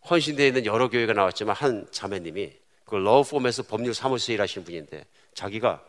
헌신되어 0.09 0.47
있는 0.47 0.65
여러 0.65 0.89
교회가 0.89 1.13
나왔지만 1.13 1.55
한 1.55 1.87
자매님이 1.91 2.62
그 2.86 2.95
law 2.95 3.14
firm에서 3.14 3.63
법률 3.63 3.93
사무소에 3.93 4.36
일하시는 4.36 4.65
분인데 4.65 5.05
자기가 5.34 5.84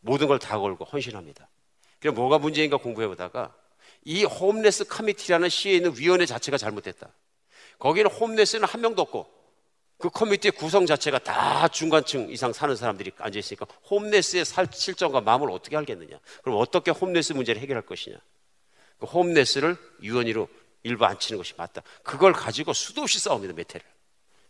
모든 0.00 0.26
걸 0.28 0.38
다 0.38 0.58
걸고 0.58 0.84
헌신합니다. 0.84 1.48
그럼 2.00 2.14
뭐가 2.16 2.38
문제인가 2.38 2.76
공부해 2.76 3.06
보다가 3.08 3.54
이 4.04 4.24
homeless 4.24 4.84
committee라는 4.84 5.48
시에 5.48 5.74
있는 5.74 5.94
위원회 5.96 6.26
자체가 6.26 6.58
잘못됐다. 6.58 7.08
거기는 7.78 8.10
homeless는 8.10 8.66
한 8.66 8.80
명도 8.80 9.02
없고 9.02 9.32
그 9.98 10.10
커뮤니티의 10.10 10.52
구성 10.52 10.84
자체가 10.86 11.18
다 11.20 11.68
중간층 11.68 12.28
이상 12.30 12.52
사는 12.52 12.74
사람들이 12.76 13.12
앉아 13.16 13.38
있으니까 13.38 13.66
homeless의 13.90 14.44
살, 14.44 14.68
실정과 14.70 15.22
마음을 15.22 15.50
어떻게 15.50 15.76
알겠느냐? 15.76 16.18
그럼 16.42 16.58
어떻게 16.58 16.90
homeless 16.90 17.32
문제를 17.32 17.62
해결할 17.62 17.86
것이냐? 17.86 18.18
그 18.98 19.06
홈레스를 19.06 19.76
유언이로 20.02 20.48
일부 20.82 21.06
앉히는 21.06 21.38
것이 21.38 21.54
맞다. 21.56 21.82
그걸 22.02 22.32
가지고 22.32 22.72
수도 22.74 23.02
없이 23.02 23.18
싸웁니다, 23.18 23.54
몇 23.54 23.74
해를. 23.74 23.86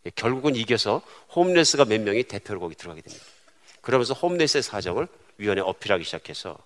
예, 0.07 0.11
결국은 0.11 0.57
이겨서 0.57 1.03
홈레스가 1.35 1.85
몇 1.85 2.01
명이 2.01 2.25
대표로 2.25 2.61
거기 2.61 2.75
들어가게 2.75 3.03
됩니다. 3.03 3.25
그러면서 3.81 4.15
홈레스의 4.15 4.63
사정을 4.63 5.09
위원회 5.39 5.61
어필하기 5.63 6.05
시작해서 6.05 6.59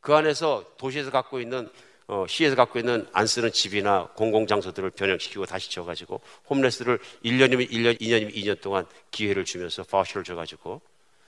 그 0.00 0.14
안에서 0.14 0.64
도시에서 0.76 1.10
갖고 1.10 1.40
있는 1.40 1.68
어, 2.08 2.24
시에서 2.28 2.54
갖고 2.54 2.78
있는 2.78 3.06
안 3.12 3.26
쓰는 3.26 3.50
집이나 3.50 4.08
공공장소들을 4.14 4.90
변형시키고 4.90 5.44
다시 5.44 5.68
지어가지고 5.70 6.20
홈레스를 6.48 7.00
1년이면 7.24 7.68
1년, 7.70 8.00
2년이면 8.00 8.32
2년 8.32 8.60
동안 8.60 8.86
기회를 9.10 9.44
주면서 9.44 9.82
파워셔를 9.82 10.22
줘가지고 10.22 10.80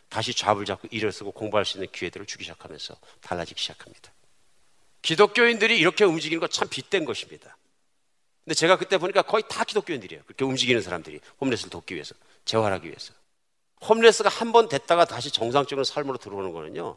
다시 0.08 0.32
잡을 0.32 0.64
잡고 0.64 0.88
일을 0.90 1.10
쓰고 1.10 1.32
공부할 1.32 1.64
수 1.64 1.78
있는 1.78 1.88
기회들을 1.90 2.26
주기 2.26 2.44
시작하면서 2.44 2.94
달라지기 3.20 3.60
시작합니다. 3.60 4.12
기독교인들이 5.02 5.78
이렇게 5.78 6.04
움직이는 6.04 6.40
건참 6.40 6.68
빗된 6.68 7.04
것입니다. 7.04 7.57
근데 8.48 8.54
제가 8.54 8.78
그때 8.78 8.96
보니까 8.96 9.20
거의 9.20 9.42
다 9.46 9.62
기독교인들이에요. 9.62 10.22
그렇게 10.24 10.42
움직이는 10.42 10.80
사람들이 10.80 11.20
홈레스를 11.38 11.68
돕기 11.68 11.94
위해서, 11.94 12.14
재활하기 12.46 12.88
위해서. 12.88 13.12
홈레스가 13.86 14.30
한 14.30 14.52
번 14.52 14.70
됐다가 14.70 15.04
다시 15.04 15.30
정상적인 15.30 15.84
삶으로 15.84 16.16
들어오는 16.16 16.50
거는요, 16.52 16.96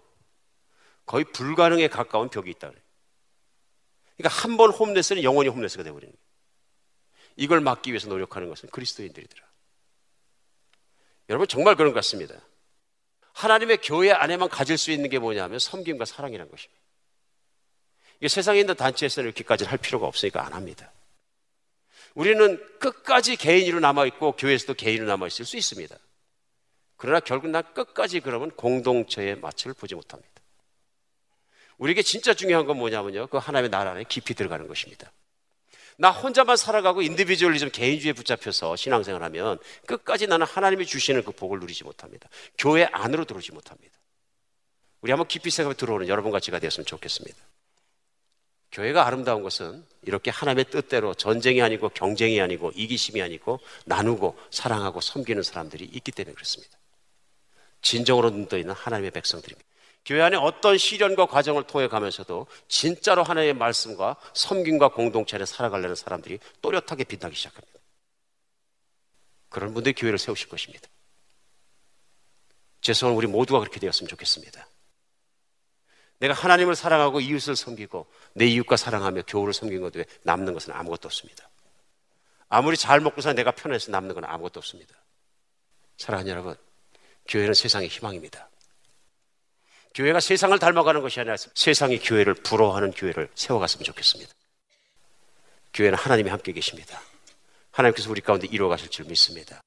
거의 1.06 1.26
불가능에 1.26 1.90
가까운 1.90 2.30
벽이 2.30 2.52
있다 2.52 2.70
그래요. 2.70 2.82
그러니까 4.16 4.42
한 4.44 4.56
번 4.56 4.72
홈레스는 4.72 5.24
영원히 5.24 5.50
홈레스가 5.50 5.84
되어버리는 5.84 6.10
거예요. 6.14 6.26
이걸 7.36 7.60
막기 7.60 7.92
위해서 7.92 8.08
노력하는 8.08 8.48
것은 8.48 8.70
그리스도인들이더라. 8.70 9.44
여러분 11.28 11.50
정말 11.50 11.76
그런 11.76 11.92
것 11.92 11.96
같습니다. 11.96 12.34
하나님의 13.34 13.80
교회 13.84 14.14
안에만 14.14 14.48
가질 14.48 14.78
수 14.78 14.90
있는 14.90 15.10
게 15.10 15.20
뭐냐면 15.20 15.60
섬김과 15.60 16.06
사랑이라는 16.06 16.50
것입니다. 16.50 16.82
이게 18.20 18.30
세상에 18.30 18.62
있는 18.62 18.74
단체에서는 18.74 19.28
이렇게까지 19.28 19.66
할 19.66 19.78
필요가 19.80 20.08
없으니까 20.08 20.46
안 20.46 20.54
합니다. 20.54 20.94
우리는 22.14 22.62
끝까지 22.80 23.36
개인으로 23.36 23.80
남아있고 23.80 24.34
교회에서도 24.34 24.74
개인으로 24.74 25.08
남아있을 25.08 25.46
수 25.46 25.58
있습니다. 25.58 25.96
그러나 26.98 27.20
결국 27.20 27.50
난 27.50 27.64
끝까지 27.74 28.20
그러면 28.20 28.52
공동체의 28.52 29.38
마찰을 29.38 29.74
보지 29.74 29.96
못합니다. 29.96 30.30
우리에게 31.78 32.04
진짜 32.04 32.34
중요한 32.34 32.66
건 32.68 32.78
뭐냐면요. 32.78 33.28
그 33.28 33.38
하나님의 33.38 33.72
나라 33.72 33.92
안에 33.92 34.04
깊이 34.08 34.36
들어가는 34.36 34.68
것입니다. 34.68 35.12
나 35.98 36.12
혼자만 36.12 36.58
살아가고 36.58 37.02
individualism 37.02 37.72
개인주의에 37.72 38.14
붙잡혀서 38.14 38.76
신앙생활 38.76 39.24
하면 39.24 39.58
끝까지 39.88 40.28
나는 40.28 40.46
하나님이 40.46 40.86
주시는 40.86 41.24
그 41.24 41.32
복을 41.32 41.60
누리지 41.60 41.84
못합니다. 41.84 42.30
교회 42.58 42.86
안으로 42.86 43.26
들어오지 43.26 43.52
못합니다. 43.52 44.00
우리 45.02 45.12
한번 45.12 45.28
깊이 45.28 45.50
생각해 45.50 45.76
들어오는 45.76 46.08
여러분 46.08 46.32
같이가 46.32 46.60
되었으면 46.60 46.86
좋겠습니다. 46.86 47.38
교회가 48.72 49.06
아름다운 49.06 49.44
것은 49.44 49.86
이렇게 50.04 50.32
하나님의 50.32 50.66
뜻대로 50.66 51.14
전쟁이 51.14 51.62
아니고 51.62 51.90
경쟁이 51.90 52.40
아니고 52.42 52.72
이기심이 52.76 53.22
아니고 53.22 53.60
나누고 53.86 54.38
사랑하고 54.50 55.02
섬기는 55.02 55.44
사람들이 55.44 55.86
있기 55.86 56.12
때문에 56.12 56.34
그렇습니다. 56.34 56.78
진정으로 57.82 58.30
눈떠 58.30 58.58
있는 58.58 58.74
하나님의 58.74 59.12
백성들입니다. 59.12 59.70
교회 60.06 60.22
안에 60.22 60.38
어떤 60.38 60.78
시련과 60.78 61.28
과정을 61.28 61.64
통해 61.64 61.88
가면서도 61.88 62.48
진짜로 62.68 63.24
하나님의 63.24 63.54
말씀과 63.54 64.16
섬김과 64.34 64.90
공동체를 64.90 65.46
살아가려는 65.46 65.96
사람들이 65.96 66.40
또렷하게 66.62 67.04
빛나기 67.04 67.36
시작합니다. 67.36 67.80
그런 69.50 69.74
분들이 69.74 69.94
교회를 69.94 70.18
세우실 70.18 70.50
것입니다. 70.50 70.88
제 72.80 72.94
소원 72.94 73.16
우리 73.16 73.28
모두가 73.28 73.60
그렇게 73.60 73.80
되었으면 73.80 74.08
좋겠습니다. 74.08 74.68
내가 76.22 76.36
하나님을 76.36 76.76
사랑하고 76.76 77.20
이웃을 77.20 77.56
섬기고 77.56 78.06
내 78.34 78.46
이웃과 78.46 78.78
사랑하며 78.78 79.24
교우를 79.24 79.54
섬긴 79.54 79.82
것 79.82 79.96
외에 79.96 80.06
남는 80.22 80.54
것은 80.54 80.72
아무것도 80.72 81.08
없습니다. 81.08 81.50
아무리 82.48 82.78
잘 82.78 83.00
먹고서 83.00 83.34
내가 83.34 83.50
편해서 83.50 83.92
남는 83.92 84.14
건 84.14 84.26
아무것도 84.26 84.60
없습니다. 84.60 84.94
사랑하는 85.98 86.32
여러분, 86.32 86.56
교회는 87.28 87.56
세상의 87.56 87.90
희망입니다. 87.90 88.50
교회가 89.96 90.20
세상을 90.20 90.58
닮아가는 90.60 91.02
것이 91.02 91.20
아니라 91.20 91.38
세상이 91.38 91.98
교회를 92.00 92.36
부러워하는 92.36 92.92
교회를 92.92 93.30
세워갔으면 93.34 93.84
좋겠습니다. 93.84 94.32
교회는 95.74 95.98
하나님이 95.98 96.30
함께 96.30 96.52
계십니다. 96.52 97.02
하나님께서 97.72 98.12
우리 98.12 98.22
가운데 98.22 98.48
이루어 98.48 98.70
가실 98.70 98.90
줄 98.90 99.06
믿습니다. 99.06 99.60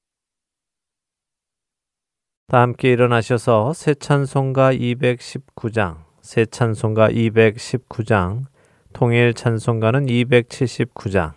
다 2.47 2.61
함께 2.61 2.91
일어나셔서 2.91 3.73
새 3.73 3.93
찬송가 3.93 4.71
219장, 4.73 6.04
새 6.25 6.43
찬송가 6.43 7.09
219장, 7.09 8.45
통일 8.93 9.35
찬송가는 9.35 10.07
279장, 10.07 11.33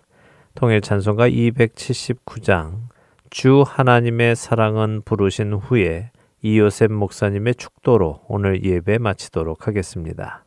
통일 0.54 0.80
찬송가 0.80 1.28
279장, 1.28 2.88
주 3.28 3.64
하나님의 3.66 4.34
사랑은 4.34 5.02
부르신 5.04 5.52
후에 5.52 6.10
이요셉 6.40 6.90
목사님의 6.90 7.56
축도로 7.56 8.22
오늘 8.28 8.64
예배 8.64 8.96
마치도록 8.96 9.66
하겠습니다. 9.66 10.46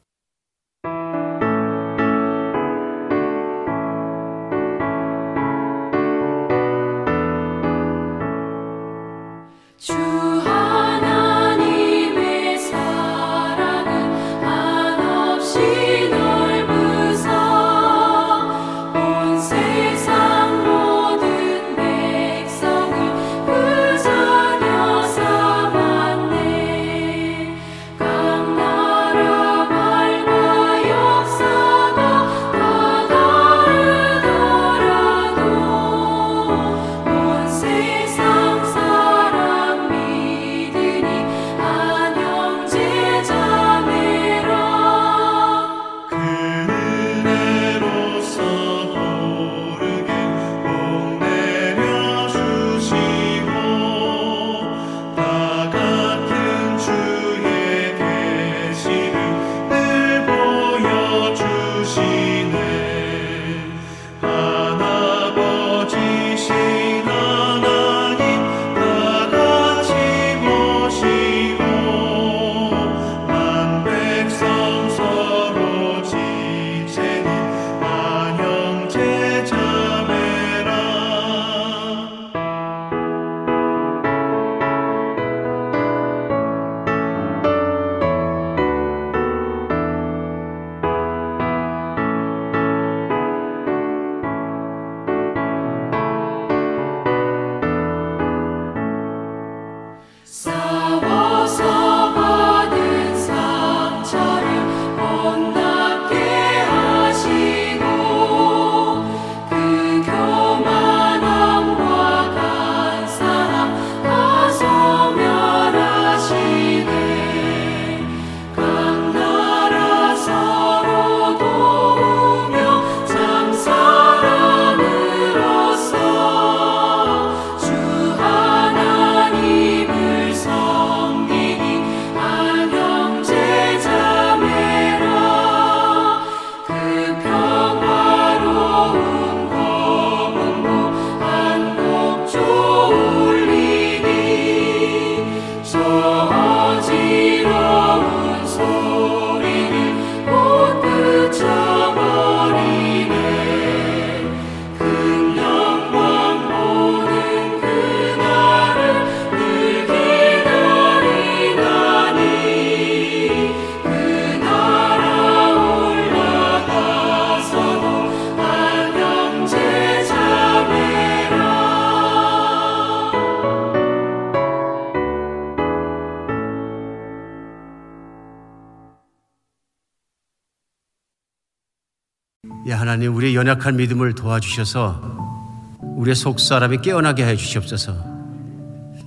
하나님, 182.92 183.16
우리의 183.16 183.38
연약한 183.38 183.78
믿음을 183.78 184.14
도와주셔서 184.16 185.80
우리의 185.82 186.14
속 186.14 186.42
사람이 186.42 186.80
깨어나게 186.82 187.26
해 187.26 187.38
주시옵소서. 187.38 187.96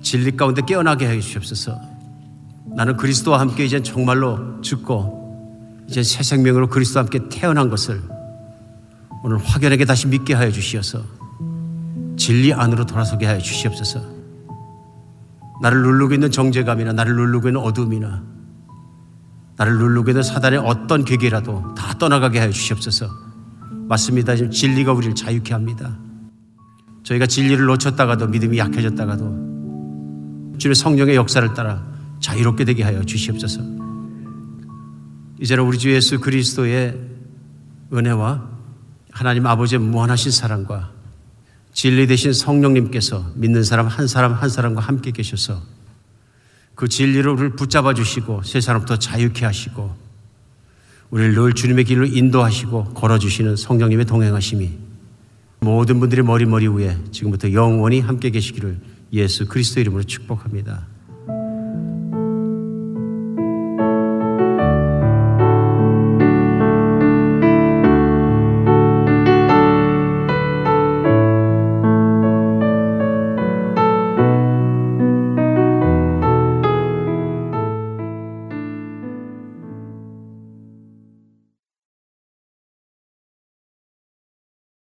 진리 0.01 0.35
가운데 0.35 0.63
깨어나게 0.67 1.07
해 1.07 1.21
주시옵소서. 1.21 1.79
나는 2.75 2.97
그리스도와 2.97 3.41
함께 3.41 3.67
이제 3.67 3.83
정말로 3.83 4.63
죽고 4.63 5.85
이제 5.87 6.03
새 6.03 6.23
생명으로 6.23 6.69
그리스도와 6.69 7.05
함께 7.05 7.29
태어난 7.29 7.69
것을 7.69 8.01
오늘 9.23 9.37
확연하게 9.37 9.85
다시 9.85 10.09
믿게 10.09 10.33
하여 10.33 10.51
주시어서 10.51 11.03
진리 12.17 12.55
안으로 12.55 12.87
돌아서게 12.87 13.27
하여 13.27 13.39
주시옵소서. 13.39 14.01
나를 15.61 15.83
누르고 15.83 16.15
있는 16.15 16.31
정죄감이나 16.31 16.95
나를 16.95 17.15
누르고 17.17 17.49
있는 17.49 17.61
어둠이나 17.61 18.23
나를 19.59 19.77
누르고 19.77 20.09
있는 20.09 20.23
사단의 20.23 20.61
어떤 20.61 21.05
괴계라도 21.05 21.75
다 21.75 21.93
떠나가게 21.99 22.39
하여 22.39 22.51
주시옵소서. 22.51 23.24
맞습니다. 23.87 24.37
지금 24.37 24.51
진리가 24.51 24.93
우리를 24.93 25.15
자유케 25.15 25.53
합니다. 25.53 25.97
저희가 27.03 27.27
진리를 27.27 27.65
놓쳤다가도 27.65 28.29
믿음이 28.29 28.59
약해졌다가도 28.59 30.55
주님의 30.59 30.75
성령의 30.75 31.17
역사를 31.17 31.53
따라 31.55 31.85
자유롭게 32.21 32.65
되게 32.65 32.83
하여 32.83 33.03
주시옵소서. 33.05 33.61
이제는 35.41 35.65
우리 35.65 35.79
주 35.79 35.93
예수 35.93 36.21
그리스도의 36.21 36.99
은혜와 37.93 38.49
하나님 39.11 39.47
아버지의 39.47 39.81
무한하신 39.81 40.33
사랑과 40.33 40.91
진리 41.73 42.07
되신 42.07 42.33
성령님께서 42.33 43.33
믿는 43.35 43.65
사람 43.65 43.87
한 43.89 44.07
사람 44.07 44.33
한 44.33 44.49
사람과 44.49 44.81
함께 44.81 45.11
계셔서 45.11 45.61
그 46.75 46.89
진리를 46.89 47.31
우리를 47.31 47.57
붙잡아 47.57 47.95
주시고 47.95 48.43
세상으로부터 48.43 48.99
자유케 48.99 49.45
하시고 49.45 50.04
우리를 51.11 51.35
늘 51.35 51.53
주님의 51.53 51.85
길로 51.85 52.07
인도하시고 52.07 52.95
걸어주시는 52.95 53.57
성령님의 53.57 54.07
동행하심이 54.07 54.71
모든 55.61 56.01
분들의 56.01 56.25
머리머리 56.25 56.69
위에 56.69 56.97
지금부터 57.11 57.53
영원히 57.53 58.01
함께 58.01 58.31
계시기를 58.31 58.79
예수 59.13 59.47
그리스도 59.47 59.81
이름으로 59.81 60.03
축복합니다. 60.03 60.94